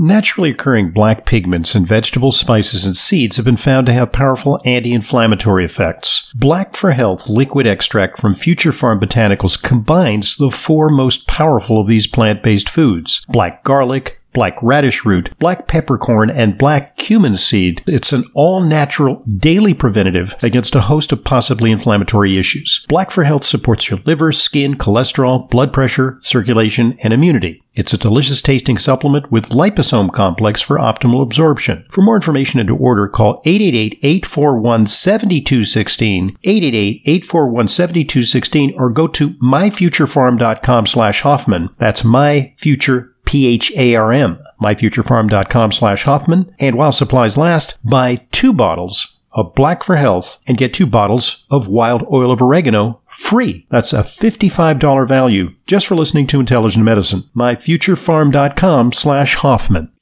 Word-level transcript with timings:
Naturally 0.00 0.50
occurring 0.50 0.92
black 0.92 1.26
pigments 1.26 1.74
in 1.74 1.84
vegetables, 1.84 2.38
spices, 2.38 2.84
and 2.84 2.96
seeds 2.96 3.34
have 3.34 3.44
been 3.44 3.56
found 3.56 3.86
to 3.86 3.92
have 3.92 4.12
powerful 4.12 4.60
anti 4.64 4.92
inflammatory 4.92 5.64
effects. 5.64 6.32
Black 6.36 6.76
for 6.76 6.92
Health 6.92 7.28
liquid 7.28 7.66
extract 7.66 8.16
from 8.16 8.32
Future 8.32 8.70
Pharm 8.70 9.00
Botanicals 9.00 9.60
combines 9.60 10.36
the 10.36 10.52
four 10.52 10.88
most 10.88 11.26
powerful 11.26 11.80
of 11.80 11.88
these 11.88 12.06
plant 12.06 12.44
based 12.44 12.68
foods 12.68 13.26
black 13.28 13.64
garlic, 13.64 14.17
black 14.32 14.56
radish 14.62 15.04
root, 15.04 15.30
black 15.38 15.68
peppercorn, 15.68 16.30
and 16.30 16.58
black 16.58 16.96
cumin 16.96 17.36
seed. 17.36 17.82
It's 17.86 18.12
an 18.12 18.24
all 18.34 18.62
natural 18.62 19.22
daily 19.24 19.74
preventative 19.74 20.34
against 20.42 20.74
a 20.74 20.82
host 20.82 21.12
of 21.12 21.24
possibly 21.24 21.70
inflammatory 21.70 22.38
issues. 22.38 22.86
Black 22.88 23.10
for 23.10 23.24
Health 23.24 23.44
supports 23.44 23.90
your 23.90 24.00
liver, 24.04 24.32
skin, 24.32 24.74
cholesterol, 24.74 25.48
blood 25.50 25.72
pressure, 25.72 26.18
circulation, 26.20 26.98
and 27.02 27.12
immunity. 27.12 27.62
It's 27.78 27.92
a 27.92 27.98
delicious 27.98 28.42
tasting 28.42 28.76
supplement 28.76 29.30
with 29.30 29.50
liposome 29.50 30.12
complex 30.12 30.60
for 30.60 30.78
optimal 30.78 31.22
absorption. 31.22 31.86
For 31.90 32.02
more 32.02 32.16
information 32.16 32.58
and 32.58 32.66
to 32.66 32.76
order, 32.76 33.06
call 33.06 33.40
888-841-7216, 33.44 36.36
888-841-7216, 36.42 38.74
or 38.76 38.90
go 38.90 39.06
to 39.06 39.28
myfuturepharm.com 39.34 40.86
slash 40.86 41.20
Hoffman. 41.20 41.70
That's 41.78 42.02
myfuture 42.02 43.10
P-H-A-R-M, 43.28 44.38
myfuturepharm.com 44.58 45.70
slash 45.72 46.04
Hoffman. 46.04 46.50
And 46.58 46.76
while 46.76 46.92
supplies 46.92 47.36
last, 47.36 47.78
buy 47.84 48.26
two 48.32 48.54
bottles 48.54 49.18
of 49.32 49.54
Black 49.54 49.84
for 49.84 49.96
Health 49.96 50.40
and 50.46 50.56
get 50.56 50.72
two 50.72 50.86
bottles 50.86 51.44
of 51.50 51.68
wild 51.68 52.06
oil 52.10 52.32
of 52.32 52.40
oregano 52.40 53.02
free. 53.06 53.66
That's 53.68 53.92
a 53.92 54.02
$55 54.02 55.06
value 55.06 55.50
just 55.66 55.86
for 55.86 55.94
listening 55.94 56.26
to 56.28 56.40
Intelligent 56.40 56.82
Medicine. 56.86 57.24
myfuturepharm.com 57.36 58.94
slash 58.94 59.34
Hoffman. 59.34 59.92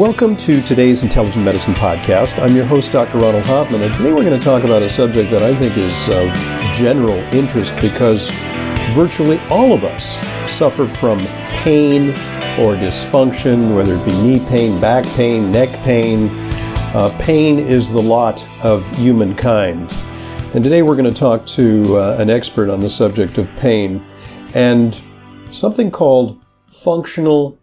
Welcome 0.00 0.34
to 0.38 0.62
today's 0.62 1.02
Intelligent 1.02 1.44
Medicine 1.44 1.74
Podcast. 1.74 2.42
I'm 2.42 2.56
your 2.56 2.64
host, 2.64 2.90
Dr. 2.90 3.18
Ronald 3.18 3.44
Hoffman, 3.44 3.82
and 3.82 3.94
today 3.94 4.14
we're 4.14 4.24
going 4.24 4.40
to 4.40 4.42
talk 4.42 4.64
about 4.64 4.80
a 4.80 4.88
subject 4.88 5.30
that 5.30 5.42
I 5.42 5.54
think 5.54 5.76
is 5.76 6.08
of 6.08 6.32
general 6.74 7.18
interest 7.34 7.74
because 7.82 8.30
virtually 8.94 9.38
all 9.50 9.74
of 9.74 9.84
us 9.84 10.18
suffer 10.50 10.88
from 10.88 11.18
pain 11.62 12.12
or 12.58 12.76
dysfunction, 12.76 13.76
whether 13.76 13.96
it 13.96 14.04
be 14.06 14.12
knee 14.22 14.38
pain, 14.48 14.80
back 14.80 15.04
pain, 15.08 15.52
neck 15.52 15.68
pain. 15.84 16.30
Uh, 16.94 17.14
pain 17.20 17.58
is 17.58 17.92
the 17.92 18.00
lot 18.00 18.42
of 18.64 18.88
humankind. 18.96 19.92
And 20.54 20.64
today 20.64 20.80
we're 20.80 20.96
going 20.96 21.12
to 21.12 21.20
talk 21.20 21.44
to 21.48 21.98
uh, 21.98 22.16
an 22.18 22.30
expert 22.30 22.70
on 22.70 22.80
the 22.80 22.88
subject 22.88 23.36
of 23.36 23.46
pain 23.58 24.02
and 24.54 24.98
something 25.50 25.90
called 25.90 26.42
functional 26.68 27.58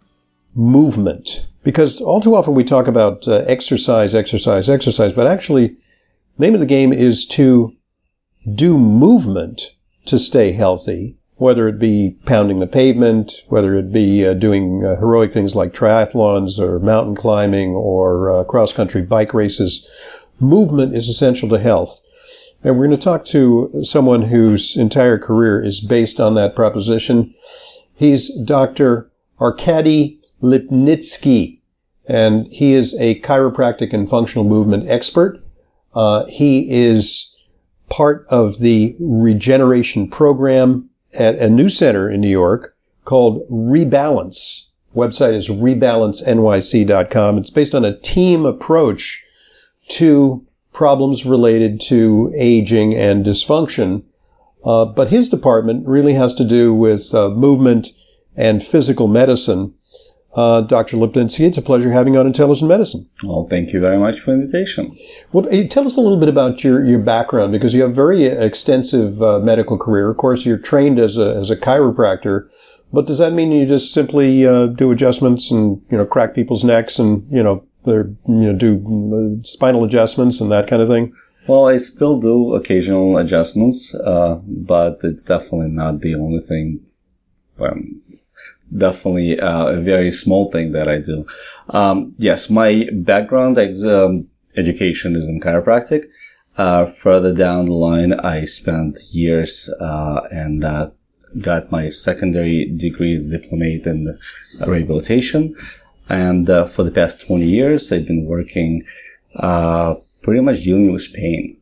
movement. 0.54 1.47
Because 1.68 2.00
all 2.00 2.22
too 2.22 2.34
often 2.34 2.54
we 2.54 2.64
talk 2.64 2.88
about 2.88 3.28
uh, 3.28 3.44
exercise, 3.46 4.16
exercise, 4.16 4.70
exercise, 4.70 5.12
but 5.12 5.28
actually, 5.28 5.76
name 6.38 6.54
of 6.54 6.62
the 6.62 6.66
game 6.66 6.94
is 6.94 7.26
to 7.26 7.76
do 8.50 8.78
movement 8.78 9.76
to 10.06 10.18
stay 10.18 10.54
healthy, 10.54 11.18
whether 11.36 11.68
it 11.68 11.78
be 11.78 12.16
pounding 12.24 12.62
the 12.62 12.68
pavement, 12.68 13.44
whether 13.50 13.76
it 13.76 13.92
be 13.92 14.26
uh, 14.26 14.34
doing 14.34 14.86
uh, 14.86 14.96
heroic 14.96 15.34
things 15.34 15.58
like 15.58 15.74
triathlons 15.74 16.58
or 16.58 16.80
mountain 16.80 17.18
climbing 17.18 17.72
or 17.72 18.32
uh, 18.32 18.44
cross 18.46 18.72
country 18.72 19.02
bike 19.02 19.34
races. 19.34 19.86
Movement 20.40 20.96
is 20.96 21.10
essential 21.10 21.50
to 21.50 21.60
health. 21.60 22.02
And 22.64 22.78
we're 22.78 22.88
going 22.88 22.98
to 22.98 23.04
talk 23.04 23.26
to 23.26 23.82
someone 23.84 24.22
whose 24.22 24.78
entire 24.78 25.18
career 25.18 25.62
is 25.62 25.82
based 25.82 26.22
on 26.22 26.36
that 26.36 26.56
proposition. 26.56 27.36
He's 27.94 28.34
Dr. 28.40 29.12
Arkady 29.42 30.22
Lipnitsky 30.42 31.57
and 32.08 32.48
he 32.48 32.74
is 32.74 32.98
a 33.00 33.20
chiropractic 33.22 33.94
and 33.94 34.10
functional 34.10 34.46
movement 34.46 34.90
expert. 34.90 35.44
Uh, 35.94 36.26
he 36.28 36.68
is 36.70 37.36
part 37.90 38.26
of 38.30 38.60
the 38.60 38.96
regeneration 39.00 40.10
program 40.10 40.90
at 41.14 41.36
a 41.36 41.50
new 41.50 41.70
center 41.70 42.10
in 42.10 42.22
New 42.22 42.30
York 42.30 42.76
called 43.06 43.48
Rebalance. 43.50 44.74
Website 44.96 45.34
is 45.34 45.50
rebalanceny.com. 45.50 47.38
It's 47.38 47.50
based 47.50 47.76
on 47.76 47.86
a 47.86 47.98
team 48.00 48.46
approach 48.46 49.24
to 49.90 50.46
problems 50.74 51.26
related 51.26 51.80
to 51.82 52.32
aging 52.36 52.94
and 52.94 53.26
dysfunction. 53.26 54.04
Uh, 54.66 54.86
but 54.86 55.10
his 55.10 55.30
department 55.30 55.88
really 55.88 56.14
has 56.14 56.34
to 56.36 56.44
do 56.44 56.74
with 56.74 57.14
uh, 57.14 57.30
movement 57.30 57.90
and 58.36 58.64
physical 58.64 59.08
medicine. 59.08 59.74
Uh, 60.38 60.62
Dr. 60.62 60.98
Lipnitsky, 60.98 61.48
it's 61.48 61.58
a 61.58 61.64
pleasure 61.64 61.92
having 61.92 62.14
you 62.14 62.20
on 62.20 62.28
Intelligent 62.28 62.70
Medicine. 62.70 63.10
Well, 63.24 63.48
thank 63.50 63.74
you 63.74 63.80
very 63.80 63.98
much 63.98 64.20
for 64.20 64.32
the 64.32 64.44
invitation. 64.44 64.96
Well, 65.32 65.46
tell 65.68 65.88
us 65.88 65.98
a 65.98 66.00
little 66.00 66.20
bit 66.20 66.30
about 66.30 66.64
your, 66.64 66.86
your 66.86 67.00
background 67.00 67.52
because 67.52 67.74
you 67.74 67.82
have 67.82 67.90
a 67.90 67.96
very 67.96 68.26
extensive 68.26 69.20
uh, 69.20 69.40
medical 69.40 69.80
career. 69.80 70.12
Of 70.12 70.18
course, 70.18 70.46
you're 70.46 70.60
trained 70.60 71.00
as 71.00 71.18
a, 71.18 71.34
as 71.34 71.50
a 71.50 71.58
chiropractor, 71.58 72.50
but 72.94 73.08
does 73.08 73.18
that 73.18 73.34
mean 73.34 73.52
you 73.52 73.66
just 73.66 73.92
simply 73.92 74.46
uh, 74.46 74.68
do 74.68 74.92
adjustments 74.92 75.50
and, 75.50 75.82
you 75.90 75.98
know, 75.98 76.06
crack 76.06 76.36
people's 76.36 76.64
necks 76.64 77.00
and, 77.00 77.28
you 77.32 77.42
know, 77.42 77.66
you 77.88 78.16
know, 78.28 78.54
do 78.54 79.40
uh, 79.42 79.44
spinal 79.44 79.84
adjustments 79.84 80.40
and 80.40 80.52
that 80.52 80.68
kind 80.68 80.84
of 80.84 80.88
thing? 80.88 81.16
Well, 81.48 81.68
I 81.68 81.80
still 81.80 82.20
do 82.20 82.54
occasional 82.54 83.18
adjustments, 83.18 83.96
uh, 83.96 84.36
but 84.46 85.00
it's 85.02 85.24
definitely 85.24 85.70
not 85.70 86.02
the 86.02 86.14
only 86.14 86.42
thing 86.42 86.82
um, 87.60 88.02
definitely 88.76 89.40
uh, 89.40 89.68
a 89.68 89.82
very 89.82 90.12
small 90.12 90.52
thing 90.52 90.72
that 90.74 90.88
I 90.88 91.00
do. 91.00 91.26
Um, 91.70 92.14
yes, 92.18 92.50
my 92.50 92.90
background 92.94 93.58
ex- 93.58 93.84
um, 93.84 94.28
education 94.56 95.16
is 95.16 95.28
in 95.28 95.40
chiropractic. 95.40 96.06
Uh, 96.58 96.88
further 96.88 97.34
down 97.34 97.68
the 97.68 97.74
line, 97.74 98.14
I 98.14 98.46
spent 98.46 98.98
years 99.12 99.74
uh, 99.80 100.22
and 100.32 100.66
uh, 100.66 100.90
got 101.40 101.72
my 101.72 101.90
secondary 101.90 102.66
degree 102.66 103.16
as 103.16 103.28
diplomate 103.28 103.86
in 103.86 104.18
rehabilitation. 104.66 105.56
And 106.10 106.50
uh, 106.50 106.66
for 106.66 106.84
the 106.84 106.92
past 106.92 107.26
20 107.28 107.46
years, 107.46 107.92
I've 107.92 108.08
been 108.08 108.26
working 108.26 108.84
uh, 109.36 109.96
pretty 110.24 110.42
much 110.42 110.64
dealing 110.64 110.92
with 110.92 111.14
pain. 111.14 111.58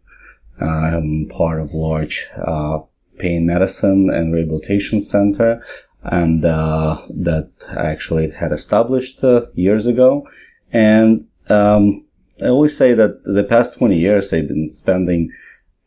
I'm 0.61 1.27
part 1.29 1.59
of 1.59 1.73
large 1.73 2.29
pain 3.17 3.45
medicine 3.45 4.09
and 4.09 4.33
rehabilitation 4.33 5.01
center 5.01 5.61
and 6.05 6.45
uh, 6.45 7.01
that 7.09 7.49
I 7.69 7.87
actually 7.87 8.29
had 8.29 8.51
established 8.51 9.23
uh, 9.23 9.47
years 9.53 9.85
ago. 9.85 10.27
And 10.71 11.27
um, 11.49 12.05
I 12.41 12.47
always 12.47 12.77
say 12.77 12.93
that 12.93 13.23
the 13.23 13.43
past 13.43 13.77
20 13.77 13.97
years 13.97 14.31
I've 14.31 14.47
been 14.47 14.69
spending 14.69 15.31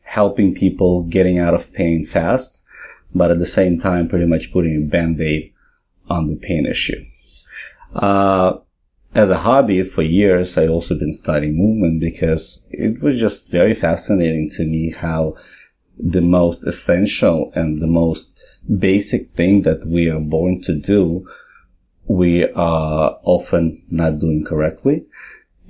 helping 0.03 0.55
people 0.55 1.03
getting 1.05 1.39
out 1.39 1.55
of 1.55 1.73
pain 1.73 2.05
fast, 2.05 2.65
but 3.15 3.31
at 3.31 3.39
the 3.39 3.47
same 3.47 3.79
time, 3.79 4.09
pretty 4.09 4.25
much 4.25 4.53
putting 4.53 4.77
a 4.77 4.87
band-aid 4.87 5.53
on 6.09 6.29
the 6.29 6.37
pain 6.37 6.67
issue. 6.67 7.05
Uh, 7.95 8.57
as 9.15 9.31
a 9.31 9.39
hobby 9.39 9.83
for 9.83 10.03
years, 10.03 10.57
I 10.57 10.67
also 10.67 10.99
been 10.99 11.13
studying 11.13 11.57
movement 11.57 12.01
because 12.01 12.67
it 12.71 13.03
was 13.03 13.21
just 13.21 13.51
very 13.51 13.75
fascinating 13.75 14.49
to 14.51 14.65
me 14.65 14.91
how 14.91 15.37
the 15.99 16.23
most 16.23 16.67
essential 16.67 17.51
and 17.55 17.83
the 17.83 17.87
most 17.87 18.38
basic 18.77 19.31
thing 19.31 19.63
that 19.63 19.87
we 19.87 20.11
are 20.11 20.21
born 20.21 20.61
to 20.63 20.75
do, 20.75 21.29
we 22.07 22.45
are 22.53 23.19
often 23.23 23.83
not 23.91 24.19
doing 24.19 24.45
correctly. 24.45 25.05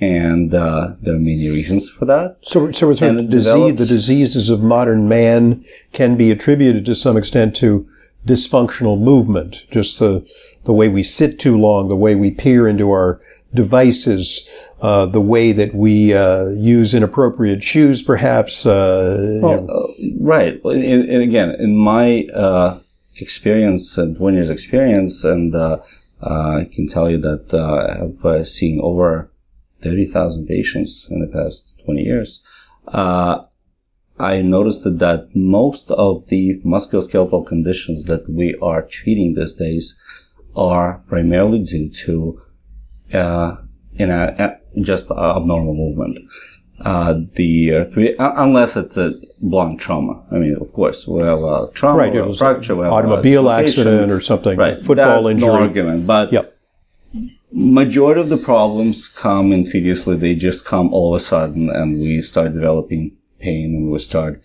And 0.00 0.54
uh, 0.54 0.94
there 1.00 1.14
are 1.14 1.18
many 1.18 1.48
reasons 1.48 1.90
for 1.90 2.04
that. 2.04 2.36
So, 2.42 2.70
so 2.70 2.94
the, 2.94 3.22
disease, 3.22 3.74
the 3.74 3.86
diseases 3.86 4.48
of 4.48 4.62
modern 4.62 5.08
man 5.08 5.64
can 5.92 6.16
be 6.16 6.30
attributed 6.30 6.86
to 6.86 6.94
some 6.94 7.16
extent 7.16 7.56
to 7.56 7.88
dysfunctional 8.24 9.00
movement, 9.00 9.66
just 9.70 9.98
the, 9.98 10.24
the 10.64 10.72
way 10.72 10.88
we 10.88 11.02
sit 11.02 11.40
too 11.40 11.58
long, 11.58 11.88
the 11.88 11.96
way 11.96 12.14
we 12.14 12.30
peer 12.30 12.68
into 12.68 12.90
our 12.90 13.20
devices, 13.54 14.48
uh, 14.80 15.06
the 15.06 15.20
way 15.20 15.52
that 15.52 15.74
we 15.74 16.14
uh, 16.14 16.48
use 16.48 16.94
inappropriate 16.94 17.62
shoes, 17.62 18.02
perhaps. 18.02 18.66
Uh, 18.66 19.40
well, 19.42 19.68
uh, 19.68 19.92
right. 20.20 20.60
And, 20.64 21.08
and, 21.08 21.22
again, 21.22 21.50
in 21.58 21.74
my 21.76 22.26
uh, 22.34 22.78
experience 23.18 23.98
and 23.98 24.16
20 24.16 24.36
years 24.36 24.50
experience, 24.50 25.24
and 25.24 25.54
uh, 25.54 25.78
uh, 26.20 26.60
I 26.62 26.70
can 26.72 26.88
tell 26.88 27.10
you 27.10 27.18
that 27.18 27.52
uh, 27.52 27.86
I 27.88 27.98
have 27.98 28.24
uh, 28.24 28.44
seen 28.44 28.80
over 28.80 29.30
30,000 29.82 30.46
patients 30.46 31.06
in 31.10 31.20
the 31.20 31.26
past 31.26 31.74
20 31.84 32.02
years. 32.02 32.42
Uh, 32.86 33.44
I 34.18 34.42
noticed 34.42 34.82
that 34.82 35.28
most 35.34 35.90
of 35.92 36.26
the 36.28 36.60
musculoskeletal 36.64 37.46
conditions 37.46 38.04
that 38.04 38.28
we 38.28 38.56
are 38.60 38.82
treating 38.82 39.34
these 39.34 39.54
days 39.54 39.98
are 40.56 41.04
primarily 41.08 41.62
due 41.62 41.88
to 41.88 42.42
uh, 43.12 43.56
in 43.94 44.10
a 44.10 44.58
just 44.80 45.10
abnormal 45.10 45.74
movement. 45.74 46.18
Uh, 46.80 47.22
the 47.34 47.72
uh, 47.74 48.32
unless 48.36 48.76
it's 48.76 48.96
a 48.96 49.12
blunt 49.40 49.80
trauma. 49.80 50.22
I 50.30 50.36
mean, 50.36 50.56
of 50.60 50.72
course, 50.72 51.08
we 51.08 51.22
have 51.22 51.42
a 51.42 51.70
trauma, 51.74 51.98
right? 51.98 52.14
It 52.14 52.20
a 52.20 52.26
was 52.26 52.38
fracture, 52.38 52.76
we 52.76 52.84
have 52.84 52.92
automobile 52.92 53.50
accident 53.50 54.12
or 54.12 54.20
something, 54.20 54.56
right? 54.56 54.78
football 54.80 55.24
That, 55.24 55.30
injury. 55.30 55.48
No 55.48 55.54
argument, 55.54 56.06
but 56.06 56.32
Yep. 56.32 56.56
majority 57.50 58.20
of 58.20 58.28
the 58.28 58.36
problems 58.36 59.08
come 59.08 59.52
insidiously. 59.52 60.14
They 60.16 60.36
just 60.36 60.64
come 60.64 60.92
all 60.94 61.14
of 61.14 61.20
a 61.20 61.24
sudden, 61.24 61.68
and 61.68 62.00
we 62.00 62.22
start 62.22 62.54
developing 62.54 63.12
pain, 63.40 63.74
and 63.74 63.90
we 63.90 63.98
start 63.98 64.40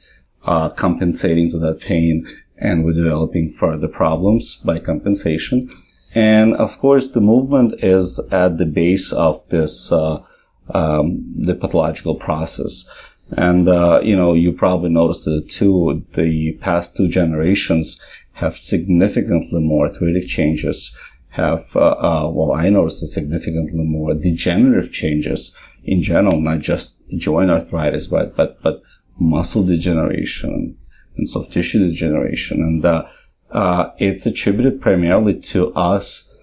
uh, 0.46 0.70
compensating 0.70 1.52
to 1.52 1.60
that 1.60 1.82
pain, 1.82 2.26
and 2.58 2.84
we're 2.84 2.94
developing 2.94 3.54
further 3.54 3.88
problems 3.88 4.56
by 4.66 4.80
compensation. 4.80 5.70
And 6.16 6.56
of 6.56 6.80
course, 6.80 7.08
the 7.10 7.22
movement 7.22 7.84
is 7.84 8.20
at 8.32 8.58
the 8.58 8.66
base 8.66 9.12
of 9.12 9.48
this 9.50 9.92
uh, 9.92 10.22
um, 10.70 11.24
the 11.36 11.56
pathological 11.56 12.16
process. 12.16 12.90
And 13.32 13.68
uh, 13.68 14.02
you 14.04 14.16
know, 14.16 14.34
you 14.34 14.52
probably 14.52 14.90
noticed 14.90 15.28
it 15.28 15.50
too. 15.50 16.06
The 16.14 16.54
past 16.62 16.98
two 16.98 17.08
generations 17.08 18.00
have 18.34 18.58
significantly 18.58 19.62
more 19.62 19.88
arthritic 19.88 20.28
changes. 20.28 20.96
Have 21.30 21.66
uh, 21.76 21.80
uh, 21.80 22.30
well, 22.32 22.52
I 22.52 22.70
noticed 22.70 23.08
significantly 23.12 23.84
more 23.84 24.14
degenerative 24.14 24.92
changes 24.92 25.56
in 25.84 26.02
general, 26.02 26.40
not 26.40 26.60
just 26.60 26.98
joint 27.18 27.50
arthritis, 27.50 28.08
but 28.08 28.36
but 28.36 28.62
but 28.62 28.82
muscle 29.20 29.64
degeneration 29.64 30.78
and 31.18 31.30
soft 31.30 31.52
tissue 31.54 31.88
degeneration, 31.88 32.62
and 32.62 32.86
uh, 32.86 33.06
uh, 33.52 33.92
it's 33.98 34.26
attributed 34.26 34.82
primarily 34.82 35.40
to 35.40 35.74
us 35.74 36.36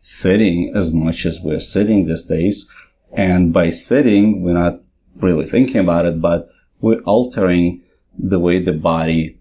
sitting 0.00 0.72
as 0.74 0.92
much 0.92 1.26
as 1.26 1.40
we're 1.40 1.60
sitting 1.60 2.06
these 2.06 2.26
days. 2.26 2.70
And 3.12 3.52
by 3.52 3.70
sitting, 3.70 4.42
we're 4.42 4.52
not 4.52 4.80
really 5.20 5.46
thinking 5.46 5.78
about 5.78 6.06
it, 6.06 6.20
but 6.20 6.48
we're 6.80 7.00
altering 7.02 7.82
the 8.18 8.38
way 8.38 8.62
the 8.62 8.72
body 8.72 9.35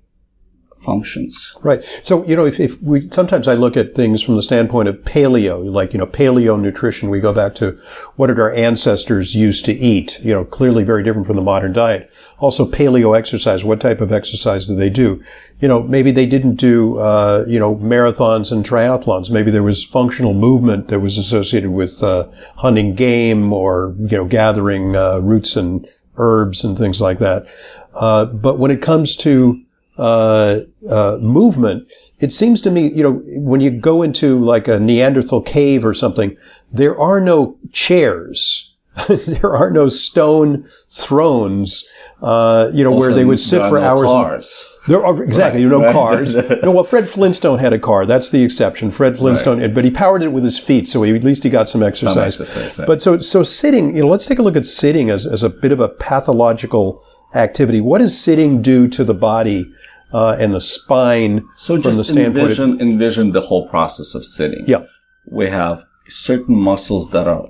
functions. 0.80 1.54
Right. 1.62 1.84
So, 2.04 2.26
you 2.26 2.36
know, 2.36 2.46
if, 2.46 2.60
if 2.60 2.82
we, 2.82 3.10
sometimes 3.10 3.48
I 3.48 3.56
look 3.56 3.76
at 3.76 3.96
things 3.96 4.22
from 4.22 4.36
the 4.36 4.44
standpoint 4.44 4.88
of 4.88 4.98
paleo, 4.98 5.66
like, 5.72 5.94
you 5.94 6.00
know, 6.00 6.06
paleo 6.06 6.60
nutrition. 6.60 7.10
We 7.10 7.20
go 7.20 7.34
back 7.34 7.56
to 7.56 7.72
what 8.16 8.28
did 8.28 8.40
our 8.40 8.54
ancestors 8.54 9.34
used 9.34 9.66
to 9.66 9.74
eat? 9.74 10.24
You 10.24 10.34
know, 10.34 10.46
clearly 10.46 10.84
very 10.84 11.04
different 11.04 11.26
from 11.26 11.38
the 11.38 11.42
modern 11.42 11.74
diet. 11.74 12.12
Also 12.38 12.70
paleo 12.70 13.18
exercise. 13.18 13.64
What 13.64 13.82
type 13.82 14.00
of 14.00 14.12
exercise 14.12 14.68
do 14.68 14.76
they 14.76 14.90
do? 14.90 15.24
You 15.60 15.68
know, 15.68 15.82
maybe 15.82 16.12
they 16.12 16.28
didn't 16.28 16.56
do, 16.56 17.00
uh, 17.00 17.46
you 17.48 17.60
know, 17.60 17.76
marathons 17.78 18.52
and 18.52 18.64
triathlons. 18.64 19.32
Maybe 19.32 19.50
there 19.50 19.64
was 19.64 19.84
functional 19.84 20.34
movement 20.34 20.90
that 20.90 21.00
was 21.00 21.18
associated 21.18 21.72
with, 21.72 22.04
uh, 22.04 22.28
hunting 22.58 22.94
game 22.94 23.52
or, 23.52 23.96
you 24.00 24.18
know, 24.18 24.26
gathering, 24.26 24.96
uh, 24.96 25.20
roots 25.20 25.56
and 25.56 25.88
herbs 26.18 26.64
and 26.64 26.78
things 26.78 27.02
like 27.02 27.20
that. 27.20 27.46
Uh, 27.94 28.26
but 28.26 28.60
when 28.60 28.72
it 28.72 28.82
comes 28.82 29.16
to, 29.16 29.62
uh, 29.98 30.62
uh, 30.90 31.18
movement, 31.22 31.88
it 32.20 32.32
seems 32.32 32.62
to 32.62 32.72
me, 32.72 32.92
you 32.92 33.04
know, 33.04 33.22
when 33.38 33.62
you 33.62 33.72
go 33.72 34.02
into 34.02 34.44
like 34.44 34.68
a 34.68 34.80
Neanderthal 34.80 35.42
cave 35.42 35.86
or 35.86 35.94
something, 35.94 36.38
there 36.72 37.00
are 37.00 37.22
no 37.22 37.58
chairs. 37.72 38.74
there 39.28 39.54
are 39.54 39.70
no 39.72 39.90
stone 39.90 40.66
thrones, 40.90 41.90
uh, 42.22 42.72
you 42.74 42.82
know, 42.82 42.94
where 42.94 43.14
they 43.14 43.26
would 43.26 43.40
sit 43.42 43.58
there 43.58 43.66
are 43.66 43.70
for 43.70 43.80
no 43.80 43.86
hours. 43.86 44.08
Cars. 44.08 44.78
There 44.88 45.06
are 45.06 45.22
exactly 45.22 45.66
Right, 45.66 45.72
no 45.72 45.82
right. 45.82 45.92
cars. 45.94 46.34
no, 46.64 46.72
well, 46.72 46.84
Fred 46.86 47.10
Flintstone 47.10 47.60
had 47.60 47.74
a 47.74 47.80
car. 47.80 48.06
That's 48.06 48.30
the 48.30 48.42
exception. 48.44 48.92
Fred 48.92 49.18
Flintstone, 49.18 49.74
but 49.74 49.84
he 49.84 49.92
powered 49.92 50.22
it 50.22 50.30
with 50.30 50.46
his 50.46 50.60
feet, 50.60 50.88
so 50.88 51.04
he, 51.04 51.14
at 51.14 51.24
least 51.26 51.44
he 51.44 51.50
got 51.50 51.68
some 51.68 51.84
exercise. 51.84 52.40
exercise, 52.40 52.78
right. 52.80 52.88
But 52.88 53.04
so 53.04 53.20
so 53.20 53.44
sitting, 53.44 53.96
you 53.96 54.04
know, 54.04 54.08
let's 54.08 54.28
take 54.28 54.40
a 54.40 54.42
look 54.42 54.56
at 54.56 54.66
sitting 54.66 55.10
as 55.10 55.28
as 55.28 55.44
a 55.44 55.50
bit 55.50 55.74
of 55.74 55.80
a 55.82 55.90
pathological 55.90 57.04
activity. 57.34 57.82
What 57.82 58.00
does 58.00 58.18
sitting 58.18 58.62
do 58.62 58.88
to 58.90 59.04
the 59.04 59.14
body 59.14 59.70
uh, 60.14 60.38
and 60.40 60.54
the 60.54 60.62
spine 60.62 61.48
So 61.58 61.76
from 61.76 61.84
just 61.84 61.98
the 61.98 62.04
standpoint? 62.04 62.38
of, 62.38 62.42
envision, 62.44 62.82
envision 62.82 63.32
the 63.32 63.42
whole 63.42 63.68
process 63.70 64.16
of 64.16 64.26
sitting. 64.26 64.64
yeah, 64.68 64.84
we 65.28 65.50
have 65.50 65.84
certain 66.08 66.56
muscles 66.56 67.12
that 67.12 67.28
are 67.28 67.48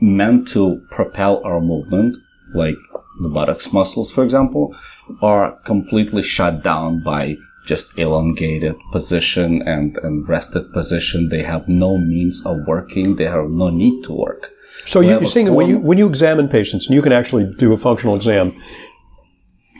meant 0.00 0.48
to 0.48 0.84
propel 0.90 1.42
our 1.44 1.60
movement, 1.60 2.16
like 2.54 2.74
the 3.22 3.28
buttocks 3.28 3.72
muscles, 3.72 4.10
for 4.10 4.24
example, 4.24 4.74
are 5.22 5.52
completely 5.64 6.22
shut 6.22 6.62
down 6.62 7.02
by 7.02 7.36
just 7.66 7.98
elongated 7.98 8.76
position 8.92 9.62
and, 9.62 9.96
and 9.98 10.28
rested 10.28 10.72
position. 10.72 11.28
They 11.30 11.42
have 11.42 11.68
no 11.68 11.96
means 11.98 12.44
of 12.46 12.58
working. 12.66 13.16
They 13.16 13.24
have 13.24 13.48
no 13.50 13.70
need 13.70 14.04
to 14.04 14.12
work. 14.12 14.50
So 14.84 15.00
We 15.00 15.08
you're 15.08 15.24
saying 15.24 15.46
that 15.46 15.52
when 15.54 15.66
you 15.68 15.78
when 15.78 15.98
you 15.98 16.06
examine 16.06 16.48
patients, 16.48 16.86
and 16.86 16.94
you 16.94 17.02
can 17.02 17.12
actually 17.12 17.44
do 17.58 17.72
a 17.72 17.76
functional 17.76 18.14
exam, 18.14 18.54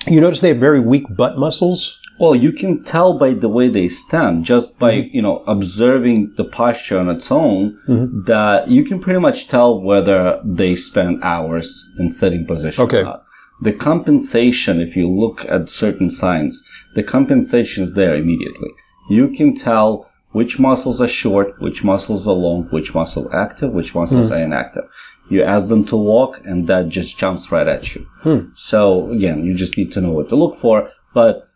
you 0.06 0.20
notice 0.20 0.40
they 0.40 0.48
have 0.48 0.58
very 0.58 0.80
weak 0.80 1.04
butt 1.14 1.38
muscles. 1.38 2.00
Well, 2.18 2.34
you 2.34 2.52
can 2.52 2.82
tell 2.82 3.18
by 3.18 3.34
the 3.34 3.48
way 3.48 3.68
they 3.68 3.88
stand, 3.88 4.44
just 4.44 4.78
by, 4.78 4.94
mm-hmm. 4.94 5.16
you 5.16 5.22
know, 5.22 5.44
observing 5.46 6.34
the 6.36 6.44
posture 6.44 6.98
on 6.98 7.10
its 7.10 7.30
own, 7.30 7.78
mm-hmm. 7.86 8.24
that 8.24 8.68
you 8.68 8.84
can 8.84 9.00
pretty 9.00 9.20
much 9.20 9.48
tell 9.48 9.80
whether 9.82 10.40
they 10.42 10.76
spend 10.76 11.22
hours 11.22 11.92
in 11.98 12.08
sitting 12.08 12.46
position 12.46 12.84
Okay. 12.84 13.00
or 13.00 13.04
not. 13.04 13.24
The 13.60 13.72
compensation, 13.72 14.80
if 14.80 14.96
you 14.96 15.08
look 15.08 15.44
at 15.46 15.70
certain 15.70 16.10
signs, 16.10 16.62
the 16.94 17.02
compensation 17.02 17.84
is 17.84 17.94
there 17.94 18.14
immediately. 18.14 18.70
You 19.10 19.28
can 19.28 19.54
tell 19.54 20.10
which 20.32 20.58
muscles 20.58 21.00
are 21.00 21.08
short, 21.08 21.58
which 21.60 21.82
muscles 21.82 22.28
are 22.28 22.34
long, 22.34 22.64
which 22.64 22.94
muscle 22.94 23.28
active, 23.32 23.72
which 23.72 23.94
muscles 23.94 24.26
mm-hmm. 24.26 24.34
are 24.34 24.44
inactive. 24.44 24.84
You 25.28 25.42
ask 25.42 25.68
them 25.68 25.84
to 25.86 25.96
walk 25.96 26.40
and 26.44 26.66
that 26.68 26.88
just 26.88 27.18
jumps 27.18 27.50
right 27.50 27.66
at 27.66 27.94
you. 27.94 28.06
So 28.54 29.10
again, 29.10 29.44
you 29.44 29.54
just 29.54 29.76
need 29.76 29.92
to 29.92 30.00
know 30.00 30.12
what 30.12 30.28
to 30.28 30.36
look 30.36 30.58
for, 30.60 30.90
but 31.14 31.48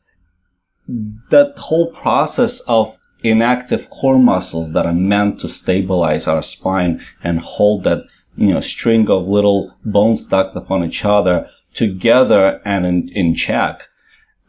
that 1.30 1.56
whole 1.56 1.92
process 1.92 2.60
of 2.60 2.96
inactive 3.22 3.90
core 3.90 4.18
muscles 4.18 4.72
that 4.72 4.86
are 4.86 4.94
meant 4.94 5.38
to 5.40 5.48
stabilize 5.48 6.26
our 6.26 6.42
spine 6.42 7.00
and 7.22 7.40
hold 7.40 7.84
that, 7.84 8.04
you 8.36 8.52
know, 8.54 8.60
string 8.60 9.08
of 9.10 9.28
little 9.28 9.76
bones 9.84 10.24
stacked 10.26 10.56
upon 10.56 10.84
each 10.84 11.04
other 11.04 11.48
together 11.74 12.60
and 12.64 12.86
in, 12.86 13.08
in 13.10 13.34
check. 13.34 13.88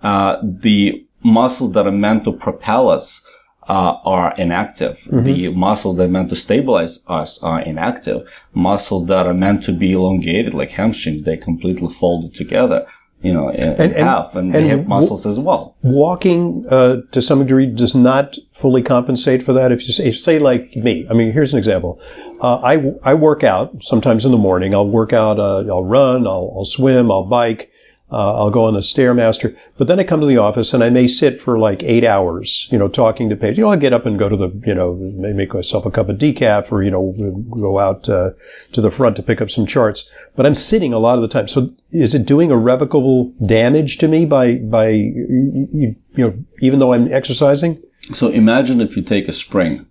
Uh, 0.01 0.37
the 0.41 1.05
muscles 1.23 1.73
that 1.73 1.85
are 1.85 1.91
meant 1.91 2.23
to 2.23 2.31
propel 2.31 2.89
us, 2.89 3.27
uh, 3.67 3.95
are 4.03 4.33
inactive. 4.37 4.99
The 5.11 5.49
muscles 5.49 5.97
that 5.97 6.03
are 6.05 6.07
meant 6.07 6.29
to 6.29 6.35
stabilize 6.35 7.03
us 7.07 7.41
are 7.43 7.61
inactive. 7.61 8.27
Muscles 8.53 9.07
that 9.07 9.27
are 9.27 9.33
meant 9.33 9.63
to 9.63 9.71
be 9.71 9.93
elongated, 9.93 10.53
like 10.53 10.71
hamstrings, 10.71 11.23
they 11.23 11.37
completely 11.37 11.89
folded 11.93 12.33
together, 12.35 12.85
you 13.21 13.33
know, 13.33 13.49
in, 13.49 13.55
in 13.61 13.69
And- 13.69 13.79
and- 13.93 14.07
half, 14.07 14.35
and, 14.35 14.51
the 14.51 14.57
and 14.57 14.65
hip 14.67 14.77
w- 14.79 14.89
muscles 14.89 15.25
as 15.25 15.39
well. 15.39 15.75
Walking 15.83 16.65
uh, 16.69 16.97
to 17.11 17.21
some 17.21 17.39
degree 17.39 17.67
does 17.67 17.93
not 17.95 18.37
fully 18.51 18.81
compensate 18.81 19.43
for 19.43 19.53
that. 19.53 19.71
If 19.71 19.87
you 19.87 19.93
say, 19.93 20.11
say 20.11 20.39
like 20.39 20.75
me, 20.75 21.05
I 21.09 21.13
mean, 21.13 21.31
here's 21.31 21.53
an 21.53 21.59
example. 21.59 21.99
Uh, 22.41 22.57
I 22.63 22.93
I 23.03 23.13
work 23.13 23.43
out 23.43 23.83
sometimes 23.83 24.25
in 24.25 24.31
the 24.31 24.37
morning. 24.37 24.73
I'll 24.73 24.89
work 24.89 25.13
out. 25.13 25.39
Uh, 25.39 25.59
I'll 25.69 25.85
run. 25.85 26.25
I'll, 26.25 26.51
I'll 26.57 26.65
swim. 26.65 27.11
I'll 27.11 27.25
bike. 27.25 27.70
Uh, 28.11 28.35
I'll 28.35 28.51
go 28.51 28.65
on 28.65 28.73
the 28.73 28.81
stairmaster. 28.81 29.57
But 29.77 29.87
then 29.87 29.99
I 29.99 30.03
come 30.03 30.19
to 30.19 30.25
the 30.25 30.37
office 30.37 30.73
and 30.73 30.83
I 30.83 30.89
may 30.89 31.07
sit 31.07 31.39
for 31.39 31.57
like 31.57 31.81
eight 31.83 32.03
hours, 32.03 32.67
you 32.69 32.77
know, 32.77 32.89
talking 32.89 33.29
to 33.29 33.37
patients. 33.37 33.57
You 33.57 33.63
know, 33.63 33.69
I'll 33.69 33.79
get 33.79 33.93
up 33.93 34.05
and 34.05 34.19
go 34.19 34.27
to 34.27 34.35
the, 34.35 34.61
you 34.65 34.75
know, 34.75 34.95
may 34.95 35.31
make 35.31 35.53
myself 35.53 35.85
a 35.85 35.91
cup 35.91 36.09
of 36.09 36.17
decaf 36.17 36.71
or, 36.71 36.83
you 36.83 36.91
know, 36.91 37.13
go 37.49 37.79
out 37.79 38.09
uh, 38.09 38.31
to 38.73 38.81
the 38.81 38.91
front 38.91 39.15
to 39.15 39.23
pick 39.23 39.39
up 39.39 39.49
some 39.49 39.65
charts. 39.65 40.09
But 40.35 40.45
I'm 40.45 40.55
sitting 40.55 40.91
a 40.91 40.99
lot 40.99 41.15
of 41.15 41.21
the 41.21 41.29
time. 41.29 41.47
So 41.47 41.73
is 41.91 42.13
it 42.13 42.25
doing 42.25 42.51
irrevocable 42.51 43.33
damage 43.45 43.97
to 43.99 44.09
me 44.09 44.25
by, 44.25 44.55
by, 44.55 44.89
you, 44.89 45.67
you 45.71 45.95
know, 46.17 46.43
even 46.59 46.79
though 46.79 46.93
I'm 46.93 47.11
exercising? 47.13 47.81
So 48.13 48.27
imagine 48.27 48.81
if 48.81 48.97
you 48.97 49.03
take 49.03 49.29
a 49.29 49.33
spring 49.33 49.85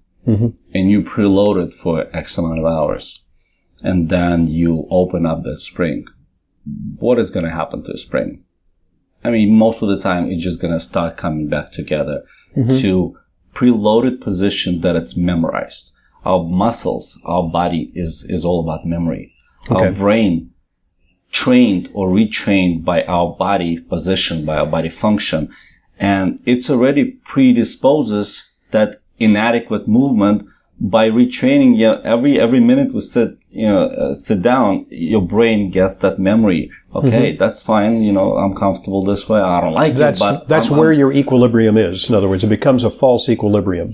and 0.74 0.90
you 0.90 1.02
preload 1.02 1.64
it 1.66 1.72
for 1.72 2.14
X 2.14 2.36
amount 2.36 2.58
of 2.58 2.66
hours 2.66 3.22
and 3.82 4.10
then 4.10 4.46
you 4.46 4.86
open 4.90 5.24
up 5.24 5.42
that 5.44 5.60
spring. 5.60 6.04
What 6.98 7.18
is 7.18 7.30
going 7.30 7.44
to 7.44 7.50
happen 7.50 7.82
to 7.82 7.92
the 7.92 7.98
spring? 7.98 8.44
I 9.22 9.30
mean, 9.30 9.54
most 9.54 9.82
of 9.82 9.88
the 9.88 9.98
time 9.98 10.30
it's 10.30 10.42
just 10.42 10.60
going 10.60 10.72
to 10.72 10.80
start 10.80 11.16
coming 11.16 11.48
back 11.48 11.72
together 11.72 12.24
mm-hmm. 12.56 12.78
to 12.78 13.18
preloaded 13.54 14.20
position 14.20 14.80
that 14.80 14.96
it's 14.96 15.16
memorized. 15.16 15.92
Our 16.24 16.44
muscles, 16.44 17.20
our 17.24 17.48
body 17.48 17.92
is, 17.94 18.24
is 18.28 18.44
all 18.44 18.60
about 18.60 18.86
memory. 18.86 19.34
Our 19.70 19.92
brain 19.92 20.52
trained 21.30 21.90
or 21.92 22.08
retrained 22.08 22.84
by 22.84 23.04
our 23.04 23.34
body 23.36 23.78
position, 23.78 24.44
by 24.44 24.56
our 24.56 24.66
body 24.66 24.88
function. 24.88 25.54
And 25.98 26.40
it's 26.46 26.70
already 26.70 27.12
predisposes 27.24 28.50
that 28.70 29.00
inadequate 29.18 29.86
movement 29.86 30.46
by 30.80 31.10
retraining 31.10 31.76
you 31.76 32.00
every, 32.02 32.40
every 32.40 32.60
minute 32.60 32.94
we 32.94 33.00
sit, 33.00 33.36
you 33.50 33.66
know, 33.66 33.86
uh, 33.88 34.14
sit 34.14 34.42
down, 34.42 34.86
your 34.90 35.22
brain 35.22 35.70
gets 35.70 35.98
that 35.98 36.18
memory. 36.18 36.70
Okay, 36.94 37.36
that's 37.36 37.62
fine. 37.62 38.02
You 38.02 38.12
know, 38.12 38.36
I'm 38.36 38.54
comfortable 38.54 39.04
this 39.04 39.28
way. 39.28 39.40
I 39.40 39.60
don't 39.60 39.72
like 39.72 39.94
That's, 39.94 40.20
it, 40.20 40.24
but 40.24 40.48
that's 40.48 40.70
I'm- 40.70 40.78
where 40.78 40.90
I'm- 40.90 40.98
your 40.98 41.12
equilibrium 41.12 41.76
is. 41.76 42.08
In 42.08 42.14
other 42.14 42.28
words, 42.28 42.44
it 42.44 42.48
becomes 42.48 42.84
a 42.84 42.90
false 42.90 43.28
equilibrium. 43.28 43.90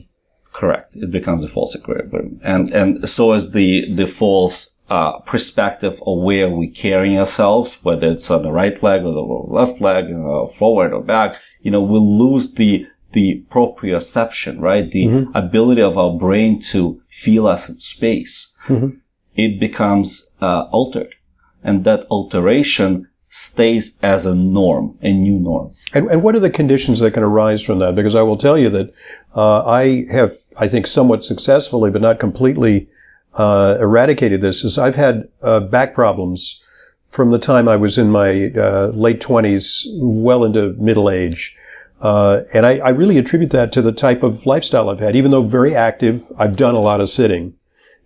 Correct. 0.53 0.95
It 0.97 1.11
becomes 1.11 1.45
a 1.45 1.49
false 1.49 1.77
equilibrium. 1.77 2.41
And, 2.43 2.71
and 2.71 3.09
so 3.09 3.35
is 3.35 3.51
the, 3.51 3.95
the 3.95 4.07
false 4.07 4.77
uh, 4.89 5.19
perspective 5.21 6.01
of 6.07 6.19
where 6.21 6.49
we're 6.49 6.71
carrying 6.71 7.19
ourselves, 7.19 7.79
whether 7.83 8.11
it's 8.11 8.31
on 8.31 8.43
the 8.43 8.53
right 8.53 8.83
leg 8.83 9.03
or 9.03 9.13
the 9.13 9.21
left 9.21 9.81
leg, 9.81 10.07
uh, 10.11 10.47
forward 10.47 10.93
or 10.95 11.03
back, 11.03 11.37
you 11.61 11.71
know, 11.71 11.83
we'll 11.83 12.19
lose 12.19 12.55
the, 12.55 12.87
the 13.13 13.45
proprioception, 13.51 14.61
right? 14.61 14.91
The 14.91 15.05
mm-hmm. 15.05 15.37
ability 15.37 15.83
of 15.83 15.99
our 15.99 16.17
brain 16.17 16.61
to 16.71 17.03
feel 17.11 17.47
us 17.47 17.69
in 17.69 17.79
space. 17.81 18.55
Mm-hmm. 18.67 18.99
It 19.37 19.61
becomes 19.61 20.33
uh, 20.41 20.63
altered. 20.71 21.15
And 21.63 21.85
that 21.85 22.07
alteration 22.11 23.09
stays 23.29 23.99
as 24.03 24.25
a 24.25 24.35
norm, 24.35 24.99
a 25.03 25.13
new 25.13 25.39
norm. 25.39 25.75
And, 25.93 26.09
and, 26.09 26.23
what 26.23 26.35
are 26.35 26.41
the 26.41 26.51
conditions 26.51 27.01
that 27.01 27.13
can 27.13 27.23
arise 27.23 27.63
from 27.63 27.79
that? 27.81 27.95
Because 27.95 28.15
I 28.15 28.23
will 28.23 28.37
tell 28.37 28.57
you 28.57 28.71
that 28.71 28.95
uh, 29.35 29.65
I 29.65 30.07
have, 30.11 30.37
I 30.57 30.69
think, 30.69 30.87
somewhat 30.87 31.25
successfully, 31.25 31.91
but 31.91 32.01
not 32.01 32.19
completely, 32.19 32.89
uh, 33.35 33.77
eradicated 33.81 34.41
this. 34.41 34.65
Is 34.65 34.79
I've 34.79 34.95
had 34.95 35.29
uh, 35.43 35.61
back 35.61 35.95
problems 35.95 36.63
from 37.11 37.31
the 37.31 37.39
time 37.39 37.69
I 37.69 37.77
was 37.77 37.99
in 37.99 38.11
my 38.11 38.51
uh, 38.57 38.91
late 38.95 39.21
twenties, 39.21 39.87
well 39.95 40.45
into 40.45 40.73
middle 40.75 41.11
age. 41.11 41.57
Uh, 42.01 42.43
and 42.53 42.67
I, 42.67 42.79
I, 42.79 42.91
really 42.91 43.17
attribute 43.17 43.53
that 43.53 43.73
to 43.73 43.81
the 43.81 43.91
type 43.91 44.23
of 44.23 44.45
lifestyle 44.45 44.91
I've 44.91 45.01
had. 45.01 45.17
Even 45.17 45.31
though 45.31 45.43
very 45.43 45.75
active, 45.75 46.31
I've 46.39 46.55
done 46.55 46.75
a 46.75 46.81
lot 46.81 47.01
of 47.01 47.09
sitting. 47.09 47.55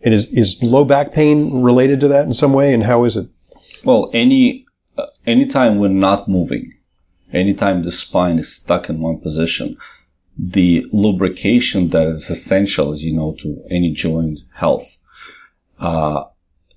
And 0.03 0.15
is, 0.15 0.29
is 0.29 0.63
low 0.63 0.85
back 0.85 1.13
pain 1.13 1.63
related 1.63 2.01
to 2.01 2.09
that 2.09 2.25
in 2.25 2.33
some 2.33 2.53
way? 2.53 2.73
And 2.73 2.85
how 2.85 3.05
is 3.05 3.17
it? 3.17 3.29
Well, 3.85 4.11
any 4.13 4.67
anytime 5.27 5.79
we're 5.79 5.89
not 5.89 6.29
moving, 6.29 6.75
anytime 7.33 7.85
the 7.85 7.93
spine 7.93 8.39
is 8.39 8.55
stuck 8.55 8.89
in 8.89 9.01
one 9.01 9.19
position, 9.19 9.77
the 10.39 10.87
lubrication 10.93 11.91
that 11.91 12.07
is 12.07 12.31
essential, 12.31 12.93
as 12.93 13.05
you 13.05 13.15
know, 13.15 13.37
to 13.43 13.63
any 13.71 13.93
joint 13.93 14.41
health, 14.55 14.99
uh, 15.79 16.25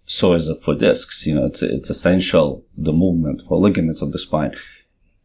so 0.06 0.34
is 0.34 0.48
it 0.48 0.62
for 0.64 0.76
discs. 0.76 1.26
You 1.26 1.36
know, 1.36 1.46
it's 1.46 1.62
it's 1.62 1.90
essential 1.90 2.64
the 2.78 2.94
movement 2.94 3.42
for 3.48 3.58
ligaments 3.58 4.02
of 4.02 4.12
the 4.12 4.20
spine. 4.20 4.54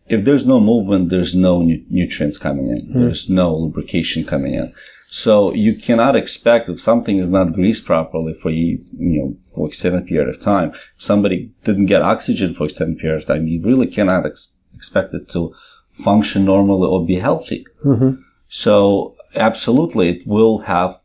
If 0.09 0.25
there's 0.25 0.47
no 0.47 0.61
movement, 0.61 1.11
there's 1.11 1.35
no 1.35 1.63
nu- 1.63 1.85
nutrients 1.91 2.39
coming 2.39 2.71
in. 2.71 2.89
Mm. 2.89 2.95
There's 2.95 3.29
no 3.29 3.55
lubrication 3.55 4.25
coming 4.25 4.55
in. 4.55 4.73
So 5.11 5.55
you 5.55 5.75
cannot 5.75 6.17
expect 6.17 6.69
if 6.69 6.81
something 6.81 7.19
is 7.19 7.31
not 7.31 7.55
greased 7.55 7.87
properly 7.87 8.35
for 8.35 8.51
you, 8.51 8.85
you 8.99 9.19
know, 9.21 9.37
for 9.55 9.67
extended 9.67 10.07
period 10.07 10.29
of 10.29 10.41
time. 10.41 10.73
If 10.97 11.03
somebody 11.05 11.51
didn't 11.65 11.87
get 11.87 12.03
oxygen 12.03 12.55
for 12.55 12.65
extended 12.65 12.99
period 12.99 13.23
of 13.23 13.29
time, 13.29 13.47
you 13.47 13.63
really 13.63 13.87
cannot 13.87 14.27
ex- 14.27 14.55
expect 14.75 15.15
it 15.15 15.29
to 15.31 15.55
function 15.91 16.45
normally 16.45 16.89
or 16.89 17.07
be 17.07 17.17
healthy. 17.17 17.67
Mm-hmm. 17.85 18.21
So 18.49 19.17
absolutely, 19.35 20.11
it 20.11 20.27
will 20.27 20.59
have 20.59 21.01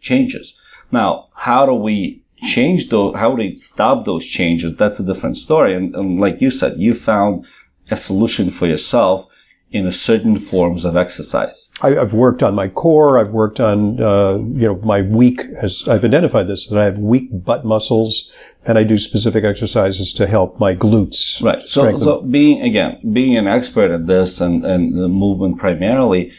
changes. 0.00 0.56
Now, 0.90 1.28
how 1.34 1.66
do 1.66 1.74
we 1.74 2.24
change 2.42 2.88
those? 2.88 3.16
How 3.16 3.30
do 3.30 3.36
we 3.36 3.56
stop 3.56 4.04
those 4.04 4.26
changes? 4.26 4.74
That's 4.74 4.98
a 4.98 5.06
different 5.06 5.36
story. 5.36 5.74
And, 5.74 5.94
and 5.94 6.18
like 6.18 6.40
you 6.40 6.50
said, 6.50 6.78
you 6.78 6.94
found 6.94 7.46
a 7.90 7.96
solution 7.96 8.50
for 8.50 8.66
yourself 8.66 9.26
in 9.72 9.90
certain 9.92 10.36
forms 10.36 10.84
of 10.84 10.96
exercise. 10.96 11.70
I, 11.80 11.90
have 11.90 12.12
worked 12.12 12.42
on 12.42 12.56
my 12.56 12.66
core. 12.66 13.18
I've 13.18 13.30
worked 13.30 13.60
on, 13.60 14.02
uh, 14.02 14.34
you 14.34 14.66
know, 14.66 14.76
my 14.82 15.02
weak, 15.02 15.42
as 15.62 15.86
I've 15.86 16.04
identified 16.04 16.48
this, 16.48 16.66
that 16.66 16.78
I 16.78 16.84
have 16.84 16.98
weak 16.98 17.28
butt 17.32 17.64
muscles 17.64 18.30
and 18.66 18.76
I 18.76 18.82
do 18.82 18.98
specific 18.98 19.44
exercises 19.44 20.12
to 20.14 20.26
help 20.26 20.58
my 20.58 20.74
glutes. 20.74 21.42
Right. 21.42 21.66
So, 21.68 21.96
so 21.98 22.22
being, 22.22 22.62
again, 22.62 23.00
being 23.12 23.36
an 23.36 23.46
expert 23.46 23.92
at 23.92 24.08
this 24.08 24.40
and, 24.40 24.64
and 24.64 24.98
the 24.98 25.08
movement 25.08 25.58
primarily, 25.58 26.32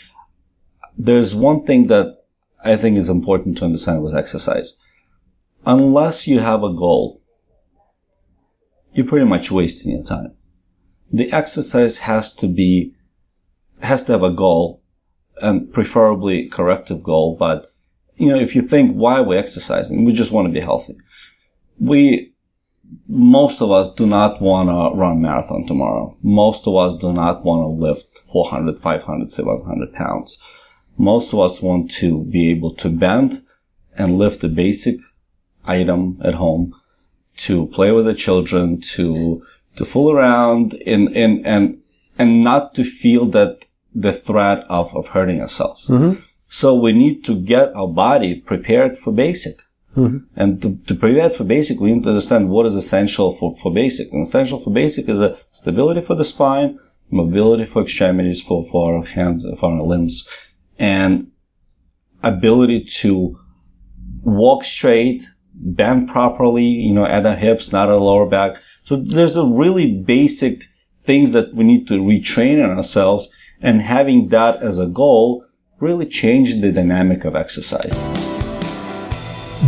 there's 0.98 1.34
one 1.34 1.66
thing 1.66 1.88
that 1.88 2.24
I 2.64 2.76
think 2.76 2.98
is 2.98 3.08
important 3.08 3.58
to 3.60 3.66
understand 3.66 4.04
with 4.04 4.14
exercise. 4.14 4.78
Unless 5.66 6.28
you 6.28 6.40
have 6.40 6.64
a 6.64 6.74
goal, 6.74 7.22
you're 8.94 9.08
pretty 9.08 9.26
much 9.26 9.52
wasting 9.52 9.94
your 9.94 10.04
time. 10.04 10.34
The 11.12 11.32
exercise 11.32 12.00
has 12.00 12.34
to 12.36 12.48
be 12.48 12.94
has 13.82 14.04
to 14.06 14.12
have 14.14 14.24
a 14.24 14.32
goal 14.32 14.82
and 15.42 15.72
preferably 15.74 16.48
corrective 16.50 17.04
goal. 17.04 17.36
But, 17.36 17.74
you 18.16 18.30
know, 18.30 18.40
if 18.40 18.56
you 18.56 18.62
think, 18.62 18.96
why 18.96 19.20
are 19.20 19.24
we 19.24 19.38
exercising? 19.38 20.06
We 20.06 20.14
just 20.14 20.32
want 20.32 20.48
to 20.48 20.54
be 20.54 20.60
healthy. 20.60 20.98
We, 21.80 22.34
most 23.08 23.62
of 23.62 23.72
us 23.72 23.94
do 23.94 24.06
not 24.06 24.42
want 24.42 24.70
to 24.70 24.98
run 24.98 25.22
marathon 25.22 25.66
tomorrow. 25.66 26.16
Most 26.22 26.68
of 26.68 26.76
us 26.76 26.96
do 26.96 27.12
not 27.12 27.44
want 27.44 27.64
to 27.64 27.86
lift 27.86 28.22
400, 28.32 28.80
500, 28.80 29.32
700 29.32 29.94
pounds. 29.94 30.38
Most 30.98 31.34
of 31.34 31.40
us 31.40 31.62
want 31.62 31.90
to 31.92 32.24
be 32.26 32.52
able 32.52 32.76
to 32.76 32.90
bend 32.90 33.42
and 33.98 34.18
lift 34.18 34.44
a 34.44 34.48
basic 34.48 34.98
item 35.66 36.22
at 36.24 36.36
home 36.36 36.76
to 37.38 37.68
play 37.68 37.92
with 37.92 38.06
the 38.06 38.14
children, 38.14 38.80
to, 38.82 39.44
to 39.76 39.86
fool 39.86 40.12
around 40.12 40.74
and, 40.86 41.16
and, 41.16 41.46
and, 41.46 41.82
and 42.18 42.44
not 42.44 42.74
to 42.76 42.84
feel 42.84 43.26
that 43.28 43.66
the 43.94 44.14
threat 44.14 44.66
of, 44.70 44.96
of 44.96 45.10
hurting 45.10 45.42
ourselves. 45.42 45.88
Mm-hmm. 45.88 46.22
So 46.48 46.76
we 46.76 46.92
need 46.92 47.24
to 47.26 47.36
get 47.36 47.74
our 47.76 47.88
body 47.88 48.36
prepared 48.36 48.98
for 48.98 49.14
basic. 49.14 49.62
Mm-hmm. 49.96 50.18
And 50.36 50.62
to, 50.62 50.78
to 50.88 50.96
prepare 50.96 51.30
for 51.30 51.44
basic, 51.44 51.80
we 51.80 51.94
need 51.94 52.04
to 52.04 52.10
understand 52.10 52.50
what 52.50 52.66
is 52.66 52.76
essential 52.76 53.38
for, 53.38 53.58
for 53.62 53.74
basic. 53.74 54.12
And 54.12 54.24
essential 54.24 54.60
for 54.60 54.72
basic 54.72 55.10
is 55.10 55.20
a 55.20 55.38
stability 55.50 56.02
for 56.02 56.16
the 56.16 56.26
spine, 56.26 56.80
mobility 57.10 57.66
for 57.66 57.82
extremities, 57.82 58.42
for, 58.42 58.66
for 58.70 58.98
our 58.98 59.06
hands, 59.06 59.46
for 59.60 59.72
our 59.72 59.82
limbs, 59.82 60.28
and 60.80 61.32
ability 62.24 62.86
to 62.86 63.38
walk 64.24 64.64
straight, 64.64 65.24
bend 65.62 66.10
properly, 66.10 66.66
you 66.66 66.94
know, 66.94 67.06
at 67.06 67.22
the 67.22 67.36
hips, 67.36 67.72
not 67.72 67.90
at 67.90 67.94
the 67.94 68.00
lower 68.00 68.26
back. 68.26 68.58
So 68.86 68.96
there's 68.96 69.36
a 69.36 69.46
really 69.46 69.92
basic 69.92 70.64
things 71.04 71.32
that 71.32 71.54
we 71.54 71.64
need 71.64 71.88
to 71.88 71.96
retrain 71.96 72.64
in 72.64 72.70
ourselves 72.70 73.30
and 73.62 73.82
having 73.82 74.30
that 74.30 74.62
as 74.62 74.80
a 74.80 74.88
goal 74.88 75.46
really 75.80 76.06
changed 76.06 76.62
the 76.62 76.72
dynamic 76.72 77.26
of 77.26 77.36
exercise. 77.36 77.92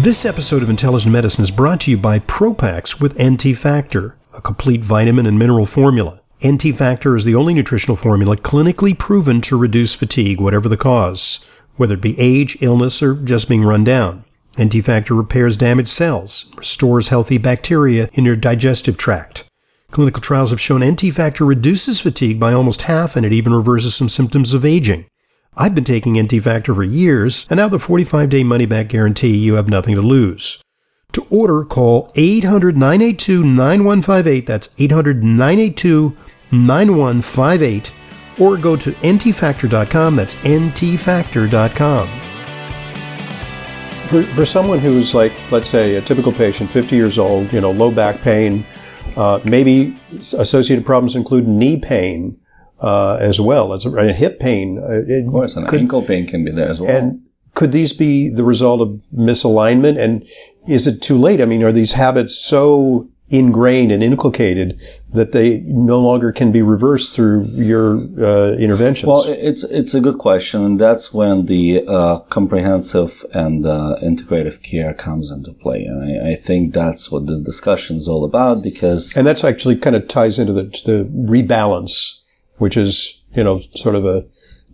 This 0.01 0.25
episode 0.25 0.63
of 0.63 0.69
Intelligent 0.69 1.13
Medicine 1.13 1.43
is 1.43 1.51
brought 1.51 1.81
to 1.81 1.91
you 1.91 1.97
by 1.97 2.19
Propax 2.19 2.99
with 2.99 3.21
NT 3.21 3.55
Factor, 3.57 4.17
a 4.35 4.41
complete 4.41 4.83
vitamin 4.83 5.25
and 5.25 5.37
mineral 5.37 5.65
formula. 5.65 6.19
NT 6.45 6.75
Factor 6.75 7.15
is 7.15 7.25
the 7.25 7.35
only 7.35 7.53
nutritional 7.53 7.95
formula 7.95 8.35
clinically 8.35 8.97
proven 8.97 9.39
to 9.41 9.57
reduce 9.57 9.93
fatigue, 9.93 10.41
whatever 10.41 10.67
the 10.67 10.77
cause, 10.77 11.45
whether 11.77 11.93
it 11.93 12.01
be 12.01 12.19
age, 12.19 12.57
illness, 12.59 13.01
or 13.01 13.15
just 13.15 13.47
being 13.47 13.63
run 13.63 13.83
down. 13.83 14.25
NT 14.61 14.83
Factor 14.83 15.15
repairs 15.15 15.57
damaged 15.57 15.89
cells, 15.89 16.53
restores 16.57 17.09
healthy 17.09 17.37
bacteria 17.37 18.09
in 18.13 18.25
your 18.25 18.35
digestive 18.35 18.97
tract. 18.97 19.49
Clinical 19.93 20.21
trials 20.21 20.49
have 20.49 20.59
shown 20.59 20.83
NT 20.83 21.13
factor 21.13 21.45
reduces 21.45 22.01
fatigue 22.01 22.39
by 22.39 22.51
almost 22.51 22.83
half 22.83 23.15
and 23.15 23.23
it 23.23 23.31
even 23.31 23.53
reverses 23.53 23.93
some 23.93 24.09
symptoms 24.09 24.55
of 24.55 24.65
aging. 24.65 25.05
I've 25.55 25.75
been 25.75 25.83
taking 25.83 26.19
NT 26.19 26.41
factor 26.41 26.73
for 26.73 26.83
years, 26.83 27.45
and 27.47 27.59
now 27.59 27.67
the 27.67 27.77
45 27.77 28.29
day 28.29 28.43
money 28.43 28.65
back 28.65 28.87
guarantee, 28.87 29.37
you 29.37 29.53
have 29.53 29.69
nothing 29.69 29.93
to 29.93 30.01
lose. 30.01 30.63
To 31.11 31.27
order, 31.29 31.63
call 31.63 32.11
800 32.15 32.75
982 32.75 33.43
9158. 33.43 34.47
That's 34.47 34.73
800 34.79 35.23
982 35.23 36.15
9158. 36.51 37.93
Or 38.39 38.57
go 38.57 38.75
to 38.75 38.91
ntfactor.com. 38.91 40.15
That's 40.15 40.35
ntfactor.com. 40.35 42.32
For, 44.13 44.21
for 44.21 44.45
someone 44.45 44.77
who's 44.77 45.15
like, 45.15 45.33
let's 45.49 45.67
say, 45.67 45.95
a 45.95 46.01
typical 46.01 46.31
patient, 46.31 46.69
50 46.69 46.95
years 46.95 47.17
old, 47.17 47.51
you 47.51 47.59
know, 47.59 47.71
low 47.71 47.89
back 47.89 48.21
pain, 48.21 48.63
uh, 49.17 49.39
maybe 49.43 49.97
associated 50.37 50.85
problems 50.85 51.15
include 51.15 51.47
knee 51.47 51.77
pain 51.77 52.39
uh, 52.79 53.15
as 53.15 53.41
well 53.41 53.73
as 53.73 53.87
a, 53.87 54.13
hip 54.13 54.39
pain. 54.39 54.77
Uh, 54.77 55.01
it 55.11 55.25
of 55.25 55.31
course, 55.31 55.55
and 55.55 55.67
could, 55.67 55.79
ankle 55.79 56.03
pain 56.03 56.27
can 56.27 56.45
be 56.45 56.51
there 56.51 56.69
as 56.69 56.79
well. 56.79 56.95
And 56.95 57.23
could 57.55 57.71
these 57.71 57.91
be 57.91 58.29
the 58.29 58.43
result 58.43 58.81
of 58.81 59.03
misalignment? 59.15 59.97
And 59.97 60.23
is 60.67 60.85
it 60.85 61.01
too 61.01 61.17
late? 61.17 61.41
I 61.41 61.45
mean, 61.45 61.63
are 61.63 61.71
these 61.71 61.93
habits 61.93 62.35
so 62.35 63.09
ingrained 63.33 63.91
and 63.91 64.03
inculcated 64.03 64.79
that 65.11 65.31
they 65.31 65.59
no 65.61 65.99
longer 65.99 66.31
can 66.31 66.51
be 66.51 66.61
reversed 66.61 67.13
through 67.13 67.45
your 67.45 67.97
uh, 68.23 68.53
interventions? 68.53 69.07
Well, 69.07 69.25
it's 69.27 69.63
it's 69.63 69.95
a 69.95 69.99
good 69.99 70.19
question, 70.19 70.63
and 70.63 70.79
that's 70.79 71.11
when 71.11 71.47
the 71.47 71.83
uh, 71.87 72.19
comprehensive 72.29 73.25
and 73.33 73.65
uh, 73.65 73.97
integrative 74.03 74.61
care 74.61 74.93
comes 74.93 75.31
into 75.31 75.51
play. 75.51 75.83
And 75.83 76.03
I, 76.03 76.31
I, 76.31 76.35
think 76.35 76.73
that's 76.73 77.11
what 77.11 77.25
the 77.25 77.39
discussion 77.39 77.97
is 77.97 78.07
all 78.07 78.23
about 78.23 78.61
because 78.61 79.17
and 79.17 79.25
that's 79.25 79.43
actually 79.43 79.77
kind 79.77 79.95
of 79.95 80.07
ties 80.07 80.37
into 80.37 80.53
the 80.53 80.65
the 80.85 81.09
rebalance, 81.11 82.21
which 82.57 82.77
is 82.77 83.23
you 83.35 83.43
know 83.43 83.57
sort 83.57 83.95
of 83.95 84.05
a 84.05 84.25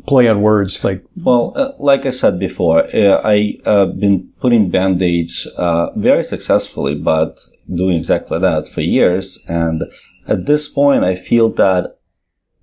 play 0.08 0.28
on 0.28 0.42
words 0.42 0.84
like 0.84 1.04
well 1.24 1.54
uh, 1.56 1.72
like 1.78 2.06
i 2.06 2.10
said 2.10 2.40
before 2.40 2.84
uh, 2.96 3.22
i 3.24 3.56
uh, 3.66 3.86
been 3.86 4.28
putting 4.40 4.70
band-aids 4.70 5.46
uh, 5.58 5.92
very 5.98 6.24
successfully 6.24 6.96
but 6.96 7.38
doing 7.74 7.98
exactly 7.98 8.40
that 8.40 8.68
for 8.68 8.82
years. 8.82 9.44
And 9.48 9.84
at 10.28 10.46
this 10.46 10.68
point, 10.68 11.04
I 11.04 11.16
feel 11.16 11.50
that 11.54 11.98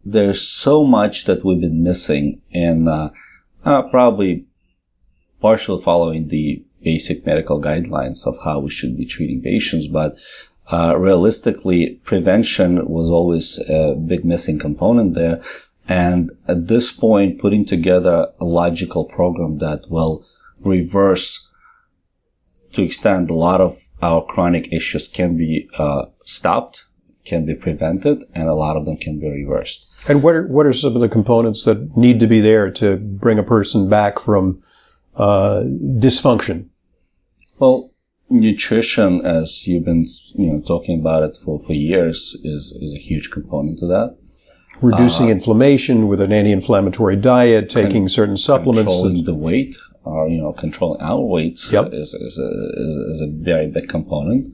there's 0.05 0.41
so 0.41 0.85
much 0.85 1.25
that 1.25 1.45
we've 1.45 1.61
been 1.61 1.83
missing 1.83 2.41
in 2.51 2.89
uh, 2.89 3.11
uh, 3.65 3.83
probably 3.83 4.47
partially 5.41 5.83
following 5.83 6.29
the 6.29 6.65
basic 6.83 7.27
medical 7.27 7.61
guidelines 7.61 8.27
of 8.27 8.39
how 8.45 8.61
we 8.61 8.71
should 8.71 8.97
be 8.97 9.05
treating 9.05 9.43
patients, 9.43 9.87
but 9.89 10.17
uh, 10.71 10.97
realistically, 10.97 12.01
prevention 12.05 12.87
was 12.89 13.09
always 13.09 13.59
a 13.69 13.95
big 13.95 14.25
missing 14.25 14.59
component 14.59 15.15
there. 15.15 15.41
And 15.89 16.31
at 16.49 16.67
this 16.67 16.91
point, 16.91 17.41
putting 17.41 17.65
together 17.65 18.29
a 18.41 18.45
logical 18.45 19.05
program 19.05 19.59
that 19.59 19.89
will 19.89 20.25
reverse 20.61 21.49
to 22.73 22.83
extend 22.83 23.31
a 23.31 23.35
lot 23.35 23.61
of 23.61 23.79
our 24.07 24.25
chronic 24.25 24.73
issues 24.73 25.09
can 25.09 25.37
be 25.37 25.69
uh, 25.79 26.07
stopped, 26.25 26.85
can 27.25 27.45
be 27.45 27.55
prevented, 27.55 28.23
and 28.35 28.49
a 28.49 28.55
lot 28.55 28.77
of 28.77 28.85
them 28.85 28.97
can 28.97 29.19
be 29.19 29.29
reversed. 29.29 29.87
And 30.09 30.23
what 30.23 30.35
are 30.37 30.47
what 30.47 30.67
are 30.67 30.73
some 30.73 30.95
of 30.95 31.03
the 31.03 31.09
components 31.09 31.65
that 31.65 31.97
need 31.97 32.21
to 32.21 32.27
be 32.27 32.41
there 32.41 32.71
to 32.73 32.97
bring 32.97 33.39
a 33.39 33.43
person 33.43 33.89
back 33.89 34.19
from 34.21 34.63
uh, 35.17 35.65
dysfunction? 36.05 36.69
Well, 37.59 37.91
nutrition, 38.29 39.25
as 39.27 39.67
you've 39.67 39.85
been 39.85 40.05
you 40.35 40.53
know 40.53 40.61
talking 40.61 41.01
about 41.01 41.25
it 41.25 41.39
for, 41.45 41.59
for 41.67 41.73
years, 41.73 42.37
is 42.45 42.79
is 42.81 42.95
a 42.95 42.99
huge 42.99 43.31
component 43.33 43.81
to 43.81 43.87
that. 43.89 44.17
Reducing 44.83 45.27
uh, 45.27 45.31
inflammation 45.31 46.07
with 46.07 46.21
an 46.21 46.33
anti-inflammatory 46.33 47.17
diet, 47.17 47.71
taking 47.71 48.09
certain 48.09 48.37
supplements, 48.37 48.93
controlling 48.93 49.25
the 49.25 49.35
weight, 49.35 49.75
or 50.07 50.29
you 50.29 50.39
know 50.39 50.53
controlling 50.53 51.01
our 51.01 51.21
weights 51.21 51.71
yep. 51.73 51.91
is, 51.93 52.15
is, 52.15 52.39
a, 52.39 53.11
is 53.11 53.21
a 53.21 53.29
very 53.31 53.67
big 53.67 53.89
component. 53.89 54.53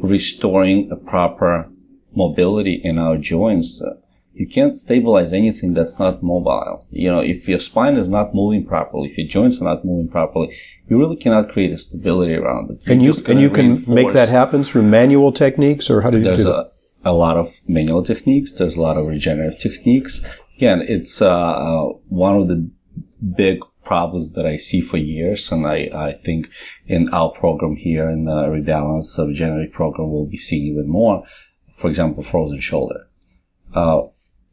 Restoring 0.00 0.90
a 0.90 0.96
proper 0.96 1.68
mobility 2.14 2.80
in 2.82 2.98
our 2.98 3.16
joints. 3.16 3.82
Uh, 3.82 3.94
you 4.32 4.48
can't 4.48 4.76
stabilize 4.76 5.32
anything 5.32 5.74
that's 5.74 6.00
not 6.00 6.22
mobile. 6.22 6.84
You 6.90 7.08
know, 7.08 7.20
if 7.20 7.46
your 7.46 7.60
spine 7.60 7.96
is 7.96 8.08
not 8.08 8.34
moving 8.34 8.66
properly, 8.66 9.10
if 9.10 9.18
your 9.18 9.28
joints 9.28 9.60
are 9.60 9.64
not 9.64 9.84
moving 9.84 10.08
properly, 10.08 10.56
you 10.88 10.98
really 10.98 11.16
cannot 11.16 11.50
create 11.50 11.72
a 11.72 11.78
stability 11.78 12.34
around 12.34 12.70
it. 12.70 12.80
You're 12.82 12.92
and 12.92 13.04
you 13.04 13.14
and 13.26 13.40
you 13.40 13.50
can 13.50 13.84
make 13.86 14.12
that 14.12 14.28
happen 14.28 14.64
through 14.64 14.82
manual 14.82 15.32
techniques, 15.32 15.88
or 15.88 16.00
how 16.00 16.10
do 16.10 16.18
you 16.18 16.24
There's 16.24 16.44
do 16.44 16.50
a, 16.50 16.70
a 17.04 17.12
lot 17.12 17.36
of 17.36 17.60
manual 17.68 18.02
techniques. 18.02 18.52
There's 18.52 18.76
a 18.76 18.80
lot 18.80 18.96
of 18.96 19.06
regenerative 19.06 19.58
techniques. 19.60 20.20
Again, 20.56 20.82
it's 20.82 21.22
uh, 21.22 21.30
uh, 21.30 21.84
one 22.08 22.36
of 22.36 22.48
the 22.48 22.68
big 23.36 23.60
problems 23.84 24.32
that 24.32 24.46
I 24.46 24.56
see 24.56 24.80
for 24.80 24.96
years, 24.96 25.52
and 25.52 25.66
I, 25.66 25.90
I 25.94 26.12
think 26.12 26.48
in 26.86 27.08
our 27.10 27.30
program 27.30 27.76
here 27.76 28.08
in 28.08 28.24
the 28.24 28.32
Rebalance 28.32 29.18
of 29.18 29.28
Regenerative 29.28 29.72
program, 29.72 30.10
we'll 30.10 30.26
be 30.26 30.36
seeing 30.36 30.66
even 30.66 30.88
more. 30.88 31.24
For 31.76 31.88
example, 31.90 32.22
frozen 32.22 32.60
shoulder. 32.60 33.08
Uh, 33.74 34.02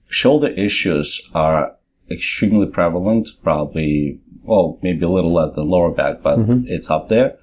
shoulder 0.09 0.49
issues 0.49 1.29
are 1.33 1.75
extremely 2.09 2.67
prevalent, 2.67 3.27
probably, 3.43 4.19
well, 4.43 4.79
maybe 4.81 5.05
a 5.05 5.09
little 5.09 5.33
less 5.33 5.51
than 5.51 5.67
lower 5.67 5.91
back, 5.91 6.21
but 6.21 6.39
mm-hmm. 6.39 6.63
it's 6.65 6.89
up 6.89 7.09
there. 7.09 7.37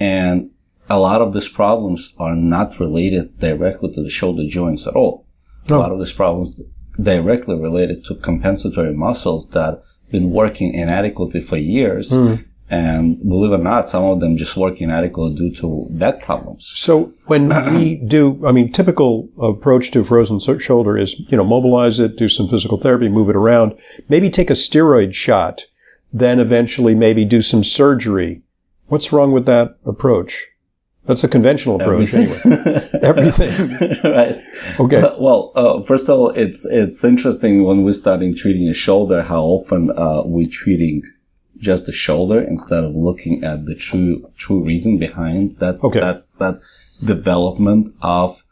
And 0.00 0.50
a 0.90 0.98
lot 0.98 1.20
of 1.20 1.34
these 1.34 1.48
problems 1.48 2.14
are 2.18 2.34
not 2.34 2.80
related 2.80 3.38
directly 3.38 3.94
to 3.94 4.02
the 4.02 4.10
shoulder 4.10 4.46
joints 4.48 4.86
at 4.86 4.94
all. 4.94 5.26
A 5.68 5.76
lot 5.76 5.92
of 5.92 5.98
these 5.98 6.12
problems 6.12 6.62
directly 7.00 7.54
related 7.56 8.04
to 8.06 8.14
compensatory 8.14 8.94
muscles 8.94 9.50
that 9.50 9.82
been 10.10 10.30
working 10.30 10.74
inadequately 10.74 11.40
for 11.40 11.56
years. 11.56 12.10
Mm. 12.10 12.44
And 12.70 13.18
believe 13.26 13.52
it 13.52 13.60
or 13.60 13.64
not, 13.64 13.88
some 13.88 14.04
of 14.04 14.20
them 14.20 14.36
just 14.36 14.56
work 14.56 14.80
inadequately 14.80 15.36
due 15.36 15.54
to 15.56 15.86
back 15.90 16.22
problems. 16.22 16.70
So 16.74 17.14
when 17.24 17.48
we 17.74 17.94
do, 18.06 18.44
I 18.46 18.52
mean, 18.52 18.70
typical 18.70 19.28
approach 19.40 19.90
to 19.92 20.04
frozen 20.04 20.38
shoulder 20.58 20.98
is, 20.98 21.18
you 21.30 21.36
know, 21.38 21.44
mobilize 21.44 21.98
it, 21.98 22.16
do 22.16 22.28
some 22.28 22.48
physical 22.48 22.78
therapy, 22.78 23.08
move 23.08 23.30
it 23.30 23.36
around, 23.36 23.74
maybe 24.10 24.28
take 24.28 24.50
a 24.50 24.54
steroid 24.54 25.14
shot, 25.14 25.64
then 26.12 26.38
eventually 26.38 26.94
maybe 26.94 27.24
do 27.24 27.40
some 27.40 27.64
surgery. 27.64 28.42
What's 28.88 29.12
wrong 29.12 29.32
with 29.32 29.46
that 29.46 29.78
approach? 29.86 30.46
That's 31.08 31.24
a 31.24 31.28
conventional 31.28 31.80
approach, 31.80 32.12
Everything. 32.12 32.52
anyway. 32.52 32.90
Everything, 33.02 34.00
right? 34.04 34.36
Okay. 34.78 35.00
Well, 35.18 35.52
uh, 35.54 35.82
first 35.82 36.06
of 36.08 36.18
all, 36.18 36.30
it's 36.30 36.66
it's 36.66 37.02
interesting 37.02 37.64
when 37.64 37.82
we're 37.82 37.94
starting 37.94 38.34
treating 38.34 38.68
a 38.68 38.74
shoulder 38.74 39.22
how 39.22 39.42
often 39.42 39.90
uh, 39.96 40.22
we're 40.26 40.50
treating 40.50 41.02
just 41.56 41.86
the 41.86 41.92
shoulder 41.92 42.40
instead 42.40 42.84
of 42.84 42.94
looking 42.94 43.42
at 43.42 43.64
the 43.64 43.74
true 43.74 44.30
true 44.36 44.62
reason 44.62 44.98
behind 44.98 45.56
that 45.60 45.82
okay. 45.82 46.00
that 46.00 46.26
that 46.38 46.60
development 47.02 47.94
of 48.02 48.44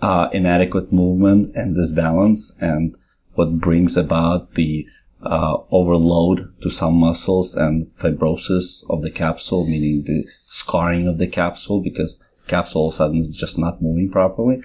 uh, 0.00 0.28
inadequate 0.32 0.92
movement 0.92 1.56
and 1.56 1.74
disbalance 1.74 2.56
and 2.60 2.96
what 3.34 3.58
brings 3.58 3.96
about 3.96 4.54
the 4.54 4.86
uh, 5.30 5.58
overload 5.70 6.52
to 6.62 6.70
some 6.70 6.94
muscles 6.94 7.56
and 7.56 7.86
fibrosis 7.96 8.88
of 8.90 9.02
the 9.02 9.10
capsule, 9.10 9.66
meaning 9.66 10.04
the 10.04 10.24
scarring 10.46 11.08
of 11.08 11.18
the 11.18 11.26
capsule 11.26 11.80
because 11.80 12.22
capsule 12.46 12.82
all 12.82 12.88
of 12.88 12.94
a 12.94 12.96
sudden 12.96 13.18
is 13.18 13.36
just 13.36 13.58
not 13.58 13.82
moving 13.82 14.10
properly. 14.10 14.62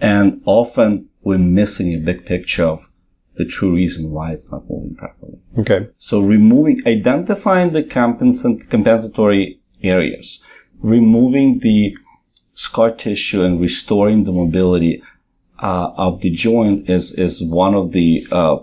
And 0.00 0.42
often 0.44 1.08
we're 1.22 1.38
missing 1.38 1.94
a 1.94 1.98
big 1.98 2.26
picture 2.26 2.64
of 2.64 2.90
the 3.36 3.44
true 3.44 3.74
reason 3.74 4.10
why 4.10 4.32
it's 4.32 4.50
not 4.50 4.68
moving 4.68 4.94
properly. 4.94 5.38
Okay. 5.58 5.88
So 5.98 6.20
removing, 6.20 6.82
identifying 6.86 7.72
the 7.72 7.82
compensatory 7.82 9.60
areas, 9.82 10.42
removing 10.80 11.60
the 11.60 11.96
scar 12.54 12.90
tissue 12.90 13.42
and 13.42 13.60
restoring 13.60 14.24
the 14.24 14.32
mobility 14.32 15.02
uh, 15.58 15.92
of 15.96 16.20
the 16.20 16.30
joint 16.30 16.88
is 16.88 17.12
is 17.12 17.42
one 17.42 17.74
of 17.74 17.92
the 17.92 18.26
uh, 18.30 18.58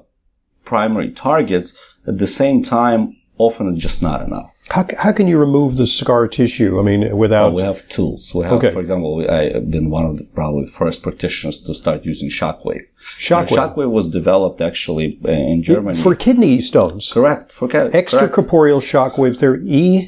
primary 0.66 1.12
targets. 1.12 1.78
At 2.06 2.18
the 2.18 2.28
same 2.28 2.64
time, 2.64 3.16
often 3.38 3.78
just 3.78 4.02
not 4.02 4.22
enough. 4.22 4.52
How, 4.70 4.86
how 4.98 5.12
can 5.12 5.28
you 5.28 5.38
remove 5.38 5.76
the 5.78 5.86
scar 5.86 6.28
tissue? 6.28 6.80
I 6.80 6.84
mean, 6.84 7.18
without. 7.18 7.54
We 7.54 7.62
have 7.62 7.88
tools. 7.90 8.34
We 8.34 8.46
have, 8.46 8.54
okay. 8.54 8.72
for 8.72 8.80
example, 8.80 9.30
I've 9.30 9.70
been 9.70 9.90
one 9.90 10.06
of 10.06 10.18
the 10.18 10.24
probably 10.24 10.68
first 10.68 11.04
practitioners 11.04 11.60
to 11.62 11.74
start 11.76 12.06
using 12.06 12.30
shockwave. 12.30 12.86
Shockwave. 13.18 13.50
shockwave 13.50 13.92
was 13.92 14.10
developed 14.10 14.62
actually 14.62 15.20
uh, 15.26 15.32
in 15.32 15.64
Germany. 15.64 15.98
For 15.98 16.16
kidney 16.16 16.62
stones. 16.62 17.12
Correct. 17.12 17.52
For 17.52 17.68
ca- 17.68 17.90
Extracorporeal 17.90 18.80
shockwave 18.82 19.38
therapy. 19.38 20.08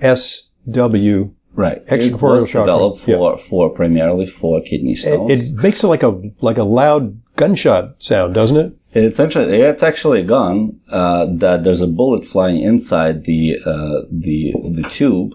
ECSW. 0.00 1.32
Right. 1.52 1.86
Extracorporeal 1.86 2.12
it 2.12 2.42
was 2.42 2.46
developed 2.46 3.00
for, 3.02 3.10
yeah. 3.10 3.36
for 3.36 3.70
primarily 3.70 4.26
for 4.26 4.60
kidney 4.62 4.96
stones. 4.96 5.30
It, 5.30 5.40
it 5.50 5.54
makes 5.54 5.84
it 5.84 5.88
like 5.88 6.02
a, 6.02 6.20
like 6.40 6.58
a 6.58 6.64
loud 6.64 7.20
gunshot 7.36 8.02
sound, 8.02 8.34
doesn't 8.34 8.56
it? 8.56 8.76
It's 8.94 9.18
actually 9.18 9.60
it's 9.60 9.82
actually 9.82 10.20
a 10.20 10.24
gun 10.24 10.80
uh, 10.88 11.26
that 11.28 11.64
there's 11.64 11.80
a 11.80 11.88
bullet 11.88 12.24
flying 12.24 12.62
inside 12.62 13.24
the 13.24 13.58
uh, 13.66 14.02
the 14.10 14.54
the 14.70 14.86
tube, 14.88 15.32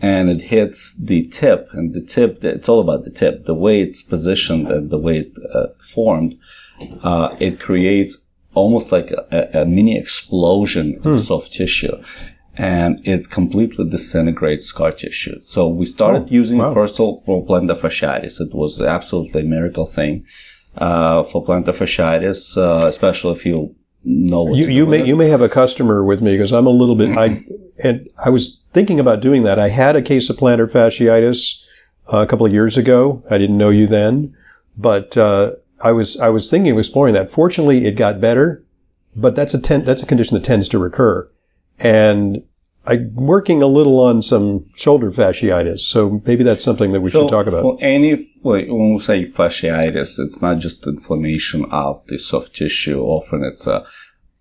and 0.00 0.28
it 0.28 0.40
hits 0.40 0.98
the 0.98 1.28
tip. 1.28 1.68
And 1.72 1.94
the 1.94 2.00
tip, 2.00 2.42
it's 2.42 2.68
all 2.68 2.80
about 2.80 3.04
the 3.04 3.12
tip, 3.12 3.46
the 3.46 3.54
way 3.54 3.80
it's 3.80 4.02
positioned 4.02 4.68
and 4.68 4.90
the 4.90 4.98
way 4.98 5.18
it 5.18 5.32
uh, 5.54 5.68
formed. 5.80 6.36
Uh, 7.02 7.36
it 7.38 7.60
creates 7.60 8.26
almost 8.54 8.90
like 8.90 9.12
a, 9.12 9.50
a 9.62 9.64
mini 9.64 9.96
explosion 9.96 10.94
hmm. 10.94 11.10
in 11.10 11.18
soft 11.20 11.52
tissue, 11.52 11.96
and 12.56 13.00
it 13.06 13.30
completely 13.30 13.88
disintegrates 13.88 14.66
scar 14.66 14.90
tissue. 14.90 15.40
So 15.42 15.68
we 15.68 15.86
started 15.86 16.24
oh, 16.24 16.28
using 16.30 16.58
wow. 16.58 16.74
first 16.74 16.98
of 16.98 17.22
all 17.26 17.46
plantar 17.46 17.78
fasciitis. 17.78 18.40
It 18.40 18.52
was 18.52 18.82
absolutely 18.82 19.42
a 19.42 19.44
miracle 19.44 19.86
thing 19.86 20.26
for 21.24 21.44
plantar 21.44 21.74
fasciitis, 21.74 22.56
uh, 22.56 22.86
especially 22.86 23.34
if 23.34 23.46
you 23.46 23.74
know 24.04 24.54
you, 24.54 24.68
you 24.68 24.86
may 24.86 25.04
you 25.04 25.16
may 25.16 25.28
have 25.28 25.40
a 25.40 25.48
customer 25.48 26.04
with 26.04 26.22
me 26.22 26.32
because 26.32 26.52
I'm 26.52 26.66
a 26.66 26.70
little 26.70 26.94
bit 26.94 27.16
I 27.16 27.42
and 27.82 28.08
I 28.24 28.30
was 28.30 28.62
thinking 28.72 29.00
about 29.00 29.20
doing 29.20 29.42
that. 29.44 29.58
I 29.58 29.68
had 29.68 29.96
a 29.96 30.02
case 30.02 30.30
of 30.30 30.36
plantar 30.36 30.70
fasciitis 30.70 31.62
uh, 32.12 32.18
a 32.18 32.26
couple 32.26 32.46
of 32.46 32.52
years 32.52 32.76
ago. 32.76 33.22
I 33.30 33.38
didn't 33.38 33.58
know 33.58 33.70
you 33.70 33.86
then, 33.86 34.36
but 34.76 35.16
uh, 35.16 35.52
I 35.80 35.92
was 35.92 36.18
I 36.18 36.28
was 36.28 36.50
thinking 36.50 36.72
of 36.72 36.78
exploring 36.78 37.14
that. 37.14 37.30
Fortunately, 37.30 37.86
it 37.86 37.92
got 37.92 38.20
better, 38.20 38.62
but 39.14 39.34
that's 39.34 39.54
a 39.54 39.60
ten, 39.60 39.84
that's 39.84 40.02
a 40.02 40.06
condition 40.06 40.34
that 40.34 40.44
tends 40.44 40.68
to 40.68 40.78
recur, 40.78 41.28
and 41.78 42.42
I'm 42.86 43.14
working 43.14 43.62
a 43.62 43.66
little 43.66 43.98
on 43.98 44.22
some 44.22 44.66
shoulder 44.74 45.10
fasciitis, 45.10 45.80
so 45.80 46.22
maybe 46.24 46.44
that's 46.44 46.62
something 46.62 46.92
that 46.92 47.00
we 47.00 47.10
so 47.10 47.22
should 47.22 47.30
talk 47.30 47.46
about. 47.46 47.62
For 47.62 47.78
any, 47.80 48.30
when 48.46 48.94
we 48.94 49.00
say 49.00 49.26
fasciitis, 49.26 50.18
it's 50.18 50.40
not 50.40 50.58
just 50.58 50.86
inflammation 50.86 51.64
of 51.70 52.02
the 52.06 52.18
soft 52.18 52.54
tissue. 52.54 53.00
Often 53.00 53.44
it's 53.44 53.66
a 53.66 53.84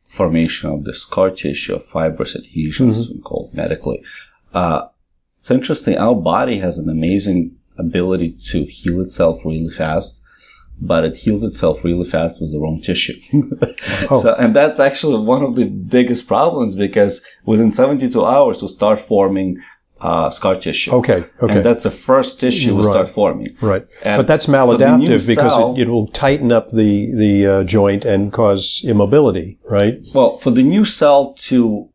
formation 0.07 0.69
of 0.69 0.83
the 0.83 0.93
scar 0.93 1.31
tissue, 1.31 1.79
fibrous 1.79 2.35
adhesions, 2.35 3.07
mm-hmm. 3.07 3.21
called 3.21 3.53
medically. 3.53 4.03
Uh, 4.53 4.87
it's 5.39 5.51
interesting. 5.51 5.97
Our 5.97 6.15
body 6.15 6.59
has 6.59 6.77
an 6.77 6.89
amazing 6.89 7.57
ability 7.77 8.37
to 8.51 8.63
heal 8.63 9.01
itself 9.01 9.41
really 9.43 9.69
fast 9.69 10.21
but 10.79 11.05
it 11.05 11.15
heals 11.15 11.43
itself 11.43 11.83
really 11.83 12.07
fast 12.07 12.41
with 12.41 12.51
the 12.51 12.59
wrong 12.59 12.81
tissue. 12.81 13.19
oh. 14.09 14.21
so, 14.21 14.35
and 14.35 14.55
that's 14.55 14.79
actually 14.79 15.23
one 15.23 15.43
of 15.43 15.55
the 15.55 15.65
biggest 15.65 16.27
problems 16.27 16.75
because 16.75 17.25
within 17.45 17.71
72 17.71 18.25
hours 18.25 18.61
we 18.61 18.67
start 18.67 18.99
forming 18.99 19.61
uh, 20.01 20.29
scar 20.29 20.55
tissue. 20.55 20.91
Okay, 20.91 21.25
okay. 21.41 21.57
And 21.57 21.65
that's 21.65 21.83
the 21.83 21.91
first 21.91 22.39
tissue 22.39 22.75
will 22.75 22.83
right. 22.83 22.91
start 22.91 23.09
forming. 23.09 23.55
Right. 23.61 23.87
And 24.03 24.19
but 24.19 24.27
that's 24.27 24.45
maladaptive 24.45 25.25
because 25.27 25.55
cell, 25.55 25.73
it, 25.75 25.83
it, 25.83 25.89
will 25.89 26.07
tighten 26.07 26.51
up 26.51 26.69
the, 26.69 27.13
the 27.13 27.47
uh, 27.47 27.63
joint 27.63 28.05
and 28.05 28.31
cause 28.31 28.83
immobility, 28.85 29.57
right? 29.63 29.99
Well, 30.13 30.37
for 30.39 30.51
the 30.51 30.63
new 30.63 30.85
cell 30.85 31.33
to 31.33 31.89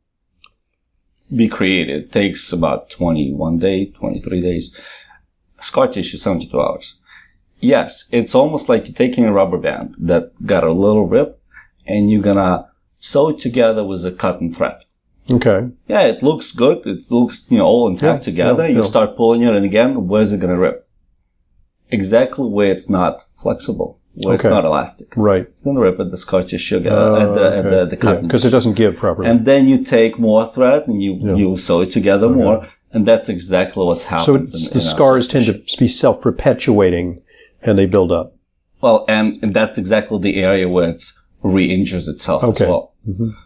be 1.35 1.49
created. 1.49 2.05
It 2.05 2.13
takes 2.13 2.53
about 2.53 2.91
21 2.91 3.59
day, 3.59 3.87
23 3.87 4.41
days. 4.41 4.77
Scar 5.61 5.89
tissue, 5.89 6.17
72 6.17 6.61
hours. 6.61 6.97
Yes, 7.61 8.09
it's 8.11 8.35
almost 8.35 8.69
like 8.69 8.87
you're 8.87 8.95
taking 8.95 9.25
a 9.25 9.33
rubber 9.33 9.59
band 9.59 9.95
that 9.99 10.33
got 10.47 10.65
a 10.65 10.73
little 10.73 11.07
rip 11.07 11.41
and 11.87 12.11
you're 12.11 12.23
gonna 12.23 12.69
sew 12.99 13.31
it 13.31 13.39
together 13.39 13.85
with 13.85 14.05
a 14.05 14.11
cotton 14.11 14.53
thread. 14.53 14.79
Okay. 15.31 15.69
Yeah, 15.89 16.03
it 16.03 16.23
looks 16.23 16.53
good. 16.53 16.87
It 16.87 17.11
looks, 17.11 17.47
you 17.51 17.59
know, 17.59 17.65
all 17.67 17.89
intact 17.89 18.21
Yeah, 18.21 18.25
together. 18.25 18.63
yeah, 18.65 18.71
you 18.71 18.83
yeah. 18.83 18.89
start 18.89 19.17
pulling 19.17 19.43
it 19.43 19.55
and 19.55 19.65
again, 19.65 20.07
where's 20.09 20.33
it 20.33 20.41
gonna 20.41 20.57
rip? 20.59 20.89
Exactly 21.91 22.49
where 22.49 22.71
it's 22.71 22.89
not 22.89 23.25
flexible, 23.43 23.99
where 24.15 24.35
it's 24.35 24.45
not 24.45 24.65
elastic. 24.65 25.09
Right. 25.17 25.43
It's 25.43 25.61
gonna 25.63 25.81
rip 25.81 25.99
at 26.01 26.11
the 26.11 26.17
scar 26.17 26.43
tissue, 26.45 26.77
uh, 26.77 26.81
at 26.81 27.35
the, 27.35 27.57
at 27.57 27.63
the, 27.65 27.87
the 27.91 27.97
cotton 27.97 28.23
Because 28.23 28.45
it 28.45 28.51
doesn't 28.51 28.75
give 28.75 28.97
properly. 28.97 29.29
and 29.29 29.45
then 29.45 29.69
you 29.69 29.85
take 29.85 30.19
more 30.19 30.47
thread 30.53 30.87
and 30.89 31.03
you, 31.03 31.37
you 31.37 31.57
sew 31.57 31.81
it 31.83 31.91
together 31.91 32.29
more. 32.29 32.67
And 32.93 33.07
that's 33.07 33.29
exactly 33.29 33.85
what's 33.87 34.03
happening. 34.05 34.47
so 34.47 34.55
it's, 34.55 34.71
the 34.71 34.81
scars 34.81 35.29
tend 35.29 35.47
to 35.47 35.63
be 35.79 35.87
self-perpetuating 35.87 37.23
and 37.63 37.79
they 37.79 37.87
build 37.87 38.11
up. 38.11 38.35
Well, 38.81 39.05
and, 39.09 39.39
and 39.43 39.55
that's 39.55 39.79
exactly 39.79 40.19
the 40.19 40.43
area 40.43 40.69
where 40.69 40.89
it's 40.91 41.20
re-injures 41.43 42.07
itself 42.09 42.43
Okay. 42.45 42.65
as 42.65 42.69
well. 42.71 42.93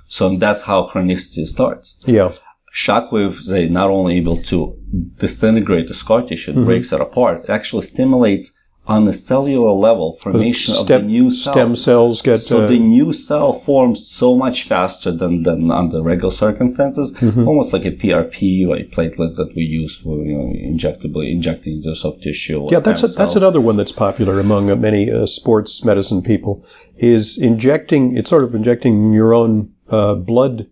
So 0.09 0.37
that's 0.37 0.63
how 0.63 0.89
chronicity 0.89 1.47
starts. 1.47 1.99
Yeah. 2.07 2.33
Shockwaves, 2.75 3.47
they 3.49 3.69
not 3.69 3.89
only 3.91 4.17
able 4.17 4.43
to 4.45 4.77
disintegrate 5.19 5.87
the 5.89 5.95
scar 5.95 6.23
tissue, 6.23 6.53
Mm-hmm. 6.53 6.65
breaks 6.65 6.93
it 6.93 7.01
apart, 7.01 7.45
it 7.45 7.51
actually 7.51 7.83
stimulates 7.83 8.59
on 8.87 9.07
the 9.07 9.13
cellular 9.15 9.73
level 9.73 10.19
formation 10.23 10.75
of 10.75 10.81
the 10.81 10.85
Stem, 10.85 11.07
new 11.07 11.31
cell. 11.31 11.55
stem 11.55 11.75
cells 11.77 12.21
get, 12.21 12.39
So 12.41 12.65
uh, 12.65 12.69
the 12.69 12.79
new 12.79 13.15
cell 13.15 13.55
forms 13.55 14.07
so 14.07 14.37
much 14.37 14.65
faster 14.65 15.11
than, 15.11 15.43
than 15.43 15.71
under 15.71 16.03
regular 16.03 16.31
circumstances, 16.31 17.11
Mm-hmm. 17.13 17.49
almost 17.49 17.73
like 17.73 17.87
a 17.87 17.93
PRP 17.93 18.67
or 18.69 18.77
a 18.77 18.85
platelets 18.85 19.37
that 19.37 19.53
we 19.57 19.63
use 19.63 19.97
for 19.97 20.19
you 20.19 20.35
know, 20.37 20.53
injectably 20.53 21.31
injecting 21.33 21.77
into 21.83 21.95
soft 21.97 22.23
tissue. 22.23 22.69
yeah, 22.71 22.81
that's 22.81 23.03
a, 23.03 23.09
that's 23.09 23.37
another 23.37 23.61
one 23.61 23.77
that's 23.79 23.93
popular 23.93 24.39
among 24.39 24.71
uh, 24.71 24.77
many 24.77 25.11
uh, 25.11 25.25
sports 25.25 25.83
medicine 25.85 26.23
people 26.23 26.63
is 26.97 27.39
injecting. 27.39 28.17
It's 28.19 28.29
sort 28.29 28.45
of 28.45 28.55
injecting 28.55 29.13
your 29.15 29.33
own 29.33 29.73
uh, 29.89 30.15
blood 30.15 30.67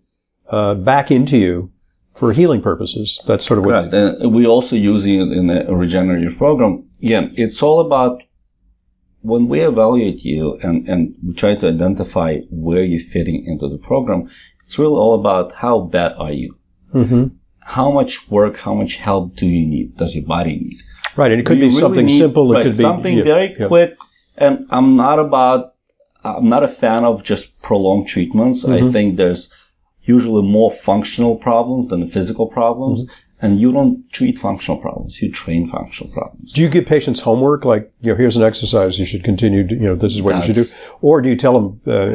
uh, 0.49 0.75
back 0.75 1.09
into 1.09 1.37
you 1.37 1.71
for 2.13 2.31
healing 2.33 2.61
purposes. 2.61 3.19
That's 3.25 3.43
sort 3.45 3.57
of 3.57 3.65
what. 3.65 3.71
Right. 3.73 3.93
And 3.93 4.33
we 4.35 4.45
also 4.45 4.75
using 4.75 5.19
it 5.19 5.35
in 5.35 5.49
a 5.49 5.73
regenerative 5.75 6.37
program. 6.37 6.87
Again, 7.03 7.33
it's 7.35 7.61
all 7.61 7.79
about 7.81 8.23
when 9.21 9.47
we 9.47 9.61
evaluate 9.61 10.19
you 10.23 10.57
and, 10.63 10.87
and 10.87 11.15
we 11.25 11.33
try 11.33 11.55
to 11.55 11.67
identify 11.67 12.39
where 12.49 12.83
you're 12.83 13.09
fitting 13.15 13.45
into 13.45 13.69
the 13.69 13.77
program, 13.77 14.29
it's 14.65 14.77
really 14.79 14.95
all 14.95 15.19
about 15.19 15.53
how 15.55 15.79
bad 15.79 16.13
are 16.17 16.31
you? 16.31 16.57
hmm 16.91 17.25
How 17.61 17.91
much 17.91 18.29
work, 18.29 18.57
how 18.57 18.73
much 18.73 18.95
help 18.95 19.35
do 19.35 19.45
you 19.45 19.65
need? 19.65 19.97
Does 19.97 20.15
your 20.15 20.25
body 20.25 20.55
need? 20.57 20.79
Right, 21.15 21.31
and 21.31 21.39
it 21.41 21.45
could 21.45 21.59
be 21.59 21.67
really 21.67 21.79
something 21.79 22.05
need- 22.05 22.17
simple. 22.17 22.55
It 22.55 22.63
could 22.63 22.77
be 22.77 22.87
something 22.89 23.17
yeah, 23.17 23.23
very 23.23 23.55
yeah. 23.57 23.67
quick. 23.67 23.95
And 24.37 24.65
I'm 24.69 24.95
not 24.95 25.19
about, 25.19 25.75
I'm 26.23 26.49
not 26.49 26.63
a 26.63 26.67
fan 26.67 27.03
of 27.03 27.23
just 27.23 27.61
prolonged 27.61 28.07
treatments. 28.07 28.63
Mm-hmm. 28.63 28.87
I 28.87 28.91
think 28.91 29.17
there's 29.17 29.53
usually 30.03 30.45
more 30.57 30.71
functional 30.71 31.35
problems 31.37 31.89
than 31.89 32.09
physical 32.09 32.47
problems. 32.47 33.01
Mm-hmm. 33.01 33.13
And 33.43 33.59
you 33.59 33.71
don't 33.77 34.09
treat 34.17 34.39
functional 34.39 34.79
problems. 34.85 35.21
You 35.21 35.29
train 35.31 35.69
functional 35.69 36.11
problems. 36.13 36.53
Do 36.53 36.61
you 36.61 36.69
give 36.69 36.85
patients 36.85 37.19
homework 37.19 37.65
like, 37.65 37.91
you 38.01 38.11
know, 38.11 38.17
here's 38.17 38.37
an 38.37 38.43
exercise 38.51 38.97
you 38.97 39.05
should 39.05 39.23
continue 39.31 39.67
to, 39.67 39.75
you 39.75 39.81
know, 39.89 39.95
this 39.95 40.15
is 40.15 40.21
what 40.21 40.35
you 40.37 40.43
should 40.43 40.55
do? 40.55 40.65
Or 41.01 41.21
do 41.21 41.27
you 41.29 41.35
tell 41.35 41.53
them 41.53 41.81
uh, 41.85 42.05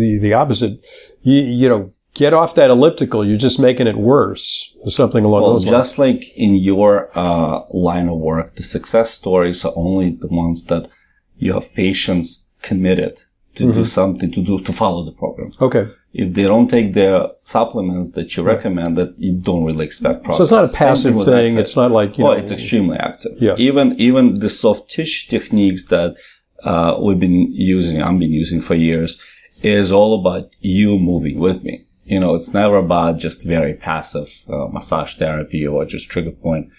the, 0.00 0.18
the 0.20 0.32
opposite? 0.32 0.80
You, 1.20 1.40
you 1.60 1.68
know, 1.68 1.92
get 2.14 2.32
off 2.32 2.54
that 2.54 2.70
elliptical. 2.70 3.26
You're 3.26 3.36
just 3.48 3.60
making 3.60 3.86
it 3.92 3.96
worse. 3.96 4.74
Or 4.82 4.90
something 4.90 5.24
along 5.26 5.42
Well, 5.42 5.52
those 5.52 5.66
lines. 5.66 5.88
just 5.88 5.98
like 5.98 6.22
in 6.36 6.54
your 6.56 7.10
uh, 7.14 7.60
line 7.74 8.08
of 8.08 8.16
work, 8.16 8.56
the 8.56 8.62
success 8.62 9.10
stories 9.10 9.62
are 9.66 9.74
only 9.76 10.16
the 10.24 10.28
ones 10.28 10.64
that 10.66 10.88
you 11.36 11.52
have 11.52 11.72
patients 11.74 12.46
committed 12.62 13.14
to 13.56 13.64
Mm-hmm. 13.64 13.72
do 13.72 13.84
something, 13.84 14.30
to 14.32 14.42
do, 14.42 14.60
to 14.60 14.72
follow 14.72 15.04
the 15.04 15.12
program. 15.12 15.50
Okay. 15.60 15.90
If 16.12 16.34
they 16.34 16.42
don't 16.42 16.68
take 16.68 16.94
their 16.94 17.28
supplements 17.44 18.12
that 18.12 18.36
you 18.36 18.42
recommend, 18.42 18.98
that 18.98 19.16
you 19.18 19.32
don't 19.32 19.64
really 19.64 19.84
expect 19.84 20.24
progress. 20.24 20.38
So 20.38 20.42
it's 20.42 20.52
not 20.52 20.64
a 20.64 20.72
passive 20.72 21.24
thing. 21.24 21.56
It's 21.56 21.76
not 21.76 21.92
like, 21.92 22.18
you 22.18 22.26
oh, 22.26 22.32
know. 22.32 22.38
it's 22.38 22.50
extremely 22.50 22.96
active. 22.98 23.32
Yeah. 23.40 23.54
Even 23.58 23.98
even 24.00 24.40
the 24.40 24.50
soft 24.50 24.90
tissue 24.90 25.30
techniques 25.30 25.86
that 25.86 26.16
uh, 26.64 26.98
we've 27.00 27.20
been 27.20 27.52
using, 27.52 28.02
I've 28.02 28.18
been 28.18 28.32
using 28.32 28.60
for 28.60 28.74
years, 28.74 29.22
is 29.62 29.92
all 29.92 30.20
about 30.20 30.50
you 30.60 30.98
moving 30.98 31.38
with 31.38 31.62
me. 31.62 31.86
You 32.04 32.18
know, 32.18 32.34
it's 32.34 32.52
never 32.52 32.76
about 32.76 33.18
just 33.18 33.46
very 33.46 33.74
passive 33.74 34.42
uh, 34.48 34.66
massage 34.66 35.14
therapy 35.14 35.64
or 35.64 35.84
just 35.84 36.10
trigger 36.10 36.32
point. 36.32 36.70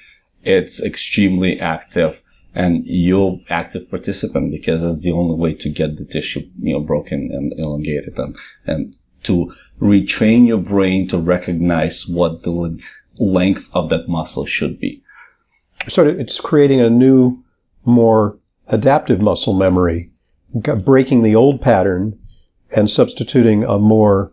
It's 0.43 0.83
extremely 0.83 1.59
active 1.59 2.21
and 2.53 2.83
you're 2.85 3.39
active 3.49 3.89
participant 3.89 4.51
because 4.51 4.83
it's 4.83 5.03
the 5.03 5.13
only 5.13 5.35
way 5.35 5.53
to 5.53 5.69
get 5.69 5.97
the 5.97 6.03
tissue, 6.03 6.41
you 6.61 6.73
know, 6.73 6.81
broken 6.81 7.29
and 7.31 7.53
elongated 7.57 8.17
and, 8.17 8.35
and 8.65 8.95
to 9.23 9.53
retrain 9.79 10.47
your 10.47 10.57
brain 10.57 11.07
to 11.09 11.17
recognize 11.17 12.07
what 12.07 12.43
the 12.43 12.51
le- 12.51 12.77
length 13.19 13.69
of 13.73 13.89
that 13.89 14.07
muscle 14.07 14.45
should 14.45 14.79
be. 14.79 15.03
So 15.87 16.05
it's 16.05 16.39
creating 16.39 16.79
a 16.81 16.89
new, 16.89 17.43
more 17.85 18.37
adaptive 18.67 19.19
muscle 19.19 19.53
memory, 19.53 20.11
breaking 20.53 21.23
the 21.23 21.35
old 21.35 21.61
pattern 21.61 22.19
and 22.75 22.89
substituting 22.89 23.63
a 23.63 23.79
more 23.79 24.31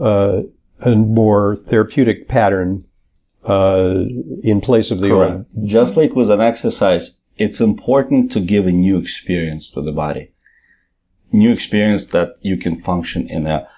uh, 0.00 0.42
a 0.80 0.96
more 0.96 1.56
therapeutic 1.56 2.26
pattern 2.26 2.84
uh, 3.44 4.04
in 4.42 4.60
place 4.60 4.90
of 4.90 5.00
the 5.00 5.10
old. 5.10 5.46
Just 5.64 5.96
like 5.96 6.14
with 6.14 6.30
an 6.30 6.40
exercise, 6.40 7.20
it's 7.36 7.60
important 7.60 8.32
to 8.32 8.40
give 8.40 8.66
a 8.66 8.72
new 8.72 8.98
experience 8.98 9.70
to 9.72 9.82
the 9.82 9.92
body. 9.92 10.32
New 11.32 11.52
experience 11.52 12.06
that 12.06 12.36
you 12.40 12.56
can 12.56 12.80
function 12.80 13.28
in 13.28 13.46
a 13.46 13.68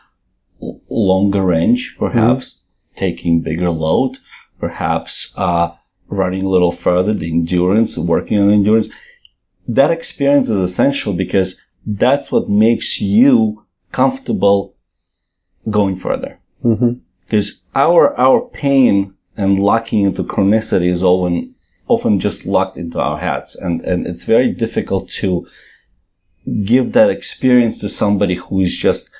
longer 0.88 1.42
range, 1.42 1.96
perhaps 1.98 2.66
taking 2.96 3.40
bigger 3.40 3.70
load, 3.70 4.18
perhaps 4.60 5.32
uh, 5.36 5.72
running 6.08 6.44
a 6.44 6.48
little 6.48 6.72
further, 6.72 7.12
the 7.14 7.30
endurance, 7.30 7.96
working 7.98 8.38
on 8.38 8.50
endurance. 8.50 8.88
That 9.66 9.90
experience 9.90 10.48
is 10.48 10.58
essential 10.58 11.12
because 11.14 11.60
that's 11.86 12.30
what 12.30 12.48
makes 12.48 13.00
you 13.00 13.64
comfortable 13.92 14.74
going 15.70 15.96
further. 15.96 16.38
hmm 16.62 16.92
Because 17.24 17.62
our, 17.74 18.18
our 18.18 18.40
pain 18.40 19.14
and 19.36 19.58
locking 19.58 20.04
into 20.04 20.22
chronicity 20.24 20.88
is 20.90 21.02
often, 21.02 21.54
often 21.88 22.20
just 22.20 22.46
locked 22.46 22.76
into 22.76 22.98
our 23.00 23.18
heads. 23.18 23.56
And, 23.56 23.80
and 23.82 24.06
it's 24.06 24.24
very 24.24 24.52
difficult 24.52 25.08
to 25.20 25.46
give 26.64 26.92
that 26.92 27.10
experience 27.10 27.78
to 27.80 27.88
somebody 27.88 28.34
who 28.34 28.60
is 28.60 28.76
just 28.76 29.14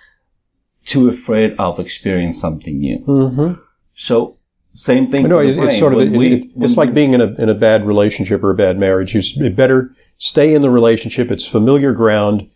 too 0.85 1.09
afraid 1.09 1.55
of 1.59 1.79
experiencing 1.79 2.41
something 2.41 2.79
new. 2.79 2.99
hmm 2.99 3.53
So 3.95 4.37
same 4.73 5.11
thing. 5.11 5.29
No, 5.29 5.39
it, 5.39 5.57
it's 5.59 5.79
sort 5.79 5.93
of 5.95 6.01
it- 6.01 6.11
we- 6.13 6.33
it- 6.35 6.51
it's 6.61 6.77
like 6.77 6.95
being 6.95 7.13
in 7.15 7.21
a 7.21 7.35
in 7.43 7.49
a 7.49 7.55
bad 7.55 7.87
relationship 7.87 8.43
or 8.43 8.51
a 8.51 8.55
bad 8.55 8.79
marriage. 8.79 9.15
You 9.15 9.51
better 9.51 9.95
stay 10.19 10.55
in 10.55 10.63
the 10.63 10.71
relationship. 10.71 11.31
It's 11.31 11.47
familiar 11.47 11.93
ground. 11.93 12.49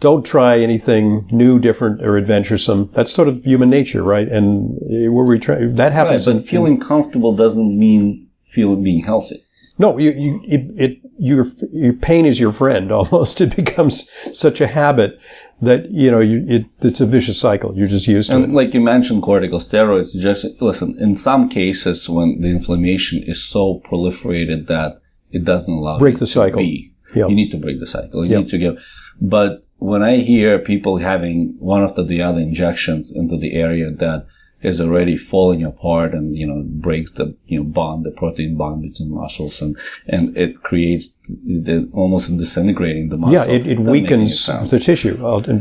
Don't 0.00 0.26
try 0.26 0.58
anything 0.58 1.28
new, 1.30 1.58
different, 1.60 2.02
or 2.02 2.18
adventuresome. 2.18 2.90
That's 2.92 3.12
sort 3.12 3.28
of 3.28 3.44
human 3.44 3.70
nature, 3.70 4.02
right? 4.02 4.26
And 4.28 4.76
uh, 4.82 5.12
where 5.12 5.24
we 5.24 5.38
try 5.38 5.56
that 5.64 5.78
Right, 5.78 5.92
happens. 5.92 6.24
but 6.26 6.36
in- 6.36 6.42
feeling 6.42 6.80
comfortable 6.80 7.34
doesn't 7.36 7.78
mean 7.78 8.26
feeling 8.50 8.82
being 8.82 9.04
healthy. 9.04 9.42
No, 9.78 9.96
you, 9.98 10.10
you, 10.10 10.40
it, 10.44 10.62
it, 10.76 10.98
your, 11.18 11.46
your 11.72 11.92
pain 11.94 12.26
is 12.26 12.38
your 12.40 12.52
friend 12.52 12.90
almost. 12.98 13.40
It 13.40 13.54
becomes 13.56 14.10
such 14.32 14.60
a 14.60 14.66
habit 14.66 15.18
that, 15.62 15.90
you 15.90 16.10
know, 16.10 16.20
you, 16.20 16.44
it, 16.48 16.66
it's 16.80 17.00
a 17.00 17.06
vicious 17.06 17.38
cycle. 17.40 17.76
You're 17.76 17.88
just 17.88 18.06
used 18.08 18.30
to 18.30 18.36
it. 18.36 18.42
And 18.42 18.52
it. 18.52 18.54
like 18.54 18.74
you 18.74 18.80
mentioned, 18.80 19.22
corticosteroids. 19.22 20.12
Just 20.18 20.44
listen. 20.60 20.96
In 20.98 21.14
some 21.16 21.48
cases, 21.48 22.08
when 22.10 22.40
the 22.42 22.48
inflammation 22.48 23.22
is 23.32 23.42
so 23.42 23.80
proliferated 23.88 24.66
that 24.66 25.00
it 25.30 25.44
doesn't 25.44 25.72
allow 25.72 25.98
Break 25.98 26.14
you 26.16 26.20
the 26.20 26.26
cycle. 26.26 26.60
be, 26.60 26.92
Yeah. 27.14 27.26
you 27.28 27.34
need 27.34 27.50
to 27.52 27.58
break 27.58 27.78
the 27.80 27.86
cycle. 27.86 28.24
You 28.24 28.32
Yeah. 28.32 28.38
need 28.40 28.50
to 28.50 28.58
give. 28.58 28.74
But 29.20 29.64
when 29.78 30.02
I 30.02 30.16
hear 30.18 30.58
people 30.58 30.98
having 30.98 31.54
one 31.58 31.82
after 31.82 32.02
the 32.04 32.20
other 32.22 32.40
injections 32.40 33.12
into 33.14 33.36
the 33.38 33.54
area 33.54 33.90
that 33.90 34.26
is 34.62 34.80
already 34.80 35.16
falling 35.16 35.62
apart 35.64 36.14
and 36.14 36.36
you 36.36 36.46
know 36.46 36.62
breaks 36.64 37.12
the 37.12 37.34
you 37.46 37.58
know 37.58 37.64
bond, 37.64 38.04
the 38.04 38.10
protein 38.10 38.56
bond 38.56 38.82
between 38.82 39.14
muscles, 39.14 39.60
and 39.62 39.76
and 40.08 40.36
it 40.36 40.62
creates 40.62 41.18
the 41.28 41.88
almost 41.92 42.36
disintegrating 42.38 43.08
the 43.08 43.16
muscle. 43.16 43.34
Yeah, 43.34 43.44
it, 43.44 43.66
it 43.66 43.74
Doesn't 43.74 43.84
make 43.84 44.10
any 44.10 44.22
weakens 44.22 44.46
the 44.46 44.78
tissue. 44.78 45.16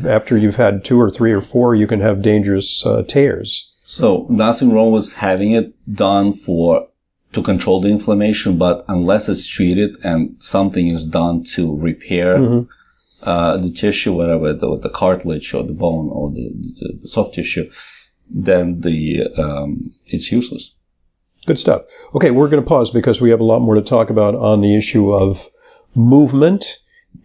After 0.08 0.38
you've 0.38 0.56
had 0.58 0.84
two 0.84 1.00
or 1.00 1.10
three 1.12 1.32
or 1.32 1.42
four, 1.42 1.76
you 1.76 1.88
can 1.88 2.00
have 2.02 2.22
dangerous 2.22 2.86
uh, 2.86 3.04
tears. 3.04 3.72
So 3.86 4.26
nothing 4.30 4.72
wrong 4.72 4.92
with 4.92 5.16
having 5.16 5.52
it 5.52 5.74
done 5.94 6.38
for 6.38 6.88
to 7.34 7.42
control 7.42 7.82
the 7.82 7.90
inflammation, 7.90 8.58
but 8.58 8.84
unless 8.88 9.28
it's 9.30 9.48
treated 9.48 9.96
and 10.04 10.36
something 10.40 10.88
is 10.88 11.06
done 11.08 11.44
to 11.56 11.76
repair 11.78 12.38
Mhm. 12.38 12.68
uh, 13.24 13.56
the 13.58 13.72
tissue, 13.72 14.14
whatever 14.14 14.54
the, 14.54 14.78
the 14.80 14.90
cartilage 14.90 15.54
or 15.54 15.64
the 15.64 15.74
bone 15.74 16.10
or 16.12 16.30
the, 16.32 16.50
the, 16.80 17.00
the 17.04 17.08
soft 17.08 17.34
tissue, 17.36 17.70
then 18.34 18.82
the 18.82 19.28
um, 19.38 19.94
it's 20.08 20.32
useless. 20.32 20.74
Good 21.46 21.60
stuff. 21.60 21.84
Okay, 22.14 22.32
we're 22.32 22.50
going 22.50 22.64
to 22.64 22.68
pause 22.68 22.92
because 22.92 23.20
we 23.20 23.32
have 23.32 23.40
a 23.40 23.46
lot 23.46 23.62
more 23.62 23.76
to 23.76 23.82
talk 23.82 24.10
about 24.10 24.36
on 24.36 24.62
the 24.62 24.76
issue 24.76 25.12
of 25.12 25.50
movement 25.96 26.80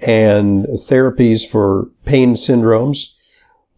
and 0.07 0.65
therapies 0.67 1.47
for 1.47 1.91
pain 2.05 2.35
syndromes. 2.35 3.13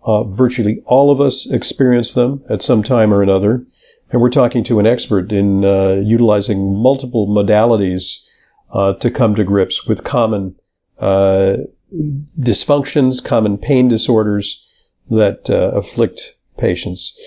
Uh, 0.04 0.22
virtually 0.24 0.80
all 0.86 1.10
of 1.10 1.20
us 1.20 1.50
experience 1.50 2.12
them 2.14 2.42
at 2.48 2.62
some 2.62 2.82
time 2.82 3.12
or 3.12 3.22
another. 3.22 3.66
And 4.10 4.22
we're 4.22 4.30
talking 4.30 4.64
to 4.64 4.78
an 4.78 4.86
expert 4.86 5.32
in 5.32 5.64
uh, 5.64 6.00
utilizing 6.02 6.74
multiple 6.74 7.26
modalities 7.26 8.24
uh, 8.72 8.94
to 8.94 9.10
come 9.10 9.34
to 9.34 9.44
grips 9.44 9.86
with 9.86 10.04
common 10.04 10.54
uh, 10.98 11.58
dysfunctions, 12.40 13.22
common 13.22 13.58
pain 13.58 13.88
disorders 13.88 14.64
that 15.10 15.50
uh, 15.50 15.72
afflict 15.74 16.36
patients. 16.58 17.18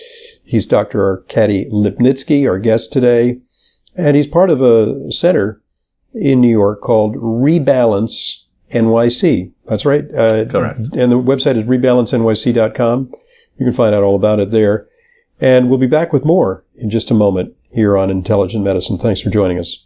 He's 0.44 0.66
Dr. 0.66 1.04
Arkady 1.04 1.66
Lipnitsky, 1.72 2.48
our 2.48 2.60
guest 2.60 2.92
today, 2.92 3.40
and 3.96 4.16
he's 4.16 4.28
part 4.28 4.50
of 4.50 4.62
a 4.62 5.12
center 5.12 5.62
in 6.14 6.42
New 6.42 6.50
York 6.50 6.82
called 6.82 7.16
Rebalance 7.16 8.44
NYC. 8.72 9.52
That's 9.66 9.86
right. 9.86 10.06
Uh, 10.14 10.46
Correct. 10.46 10.80
And 10.80 11.12
the 11.12 11.22
website 11.22 11.58
is 11.58 11.66
rebalanceny.com. 11.66 13.14
You 13.58 13.66
can 13.66 13.74
find 13.74 13.94
out 13.94 14.04
all 14.04 14.16
about 14.16 14.40
it 14.40 14.52
there. 14.52 14.88
And 15.40 15.70
we'll 15.70 15.80
be 15.80 15.88
back 15.88 16.14
with 16.14 16.26
more 16.26 16.64
in 16.76 16.90
just 16.90 17.12
a 17.12 17.16
moment 17.16 17.56
here 17.72 17.98
on 17.98 18.10
Intelligent 18.10 18.64
Medicine. 18.64 18.98
Thanks 18.98 19.22
for 19.22 19.30
joining 19.30 19.60
us. 19.60 19.78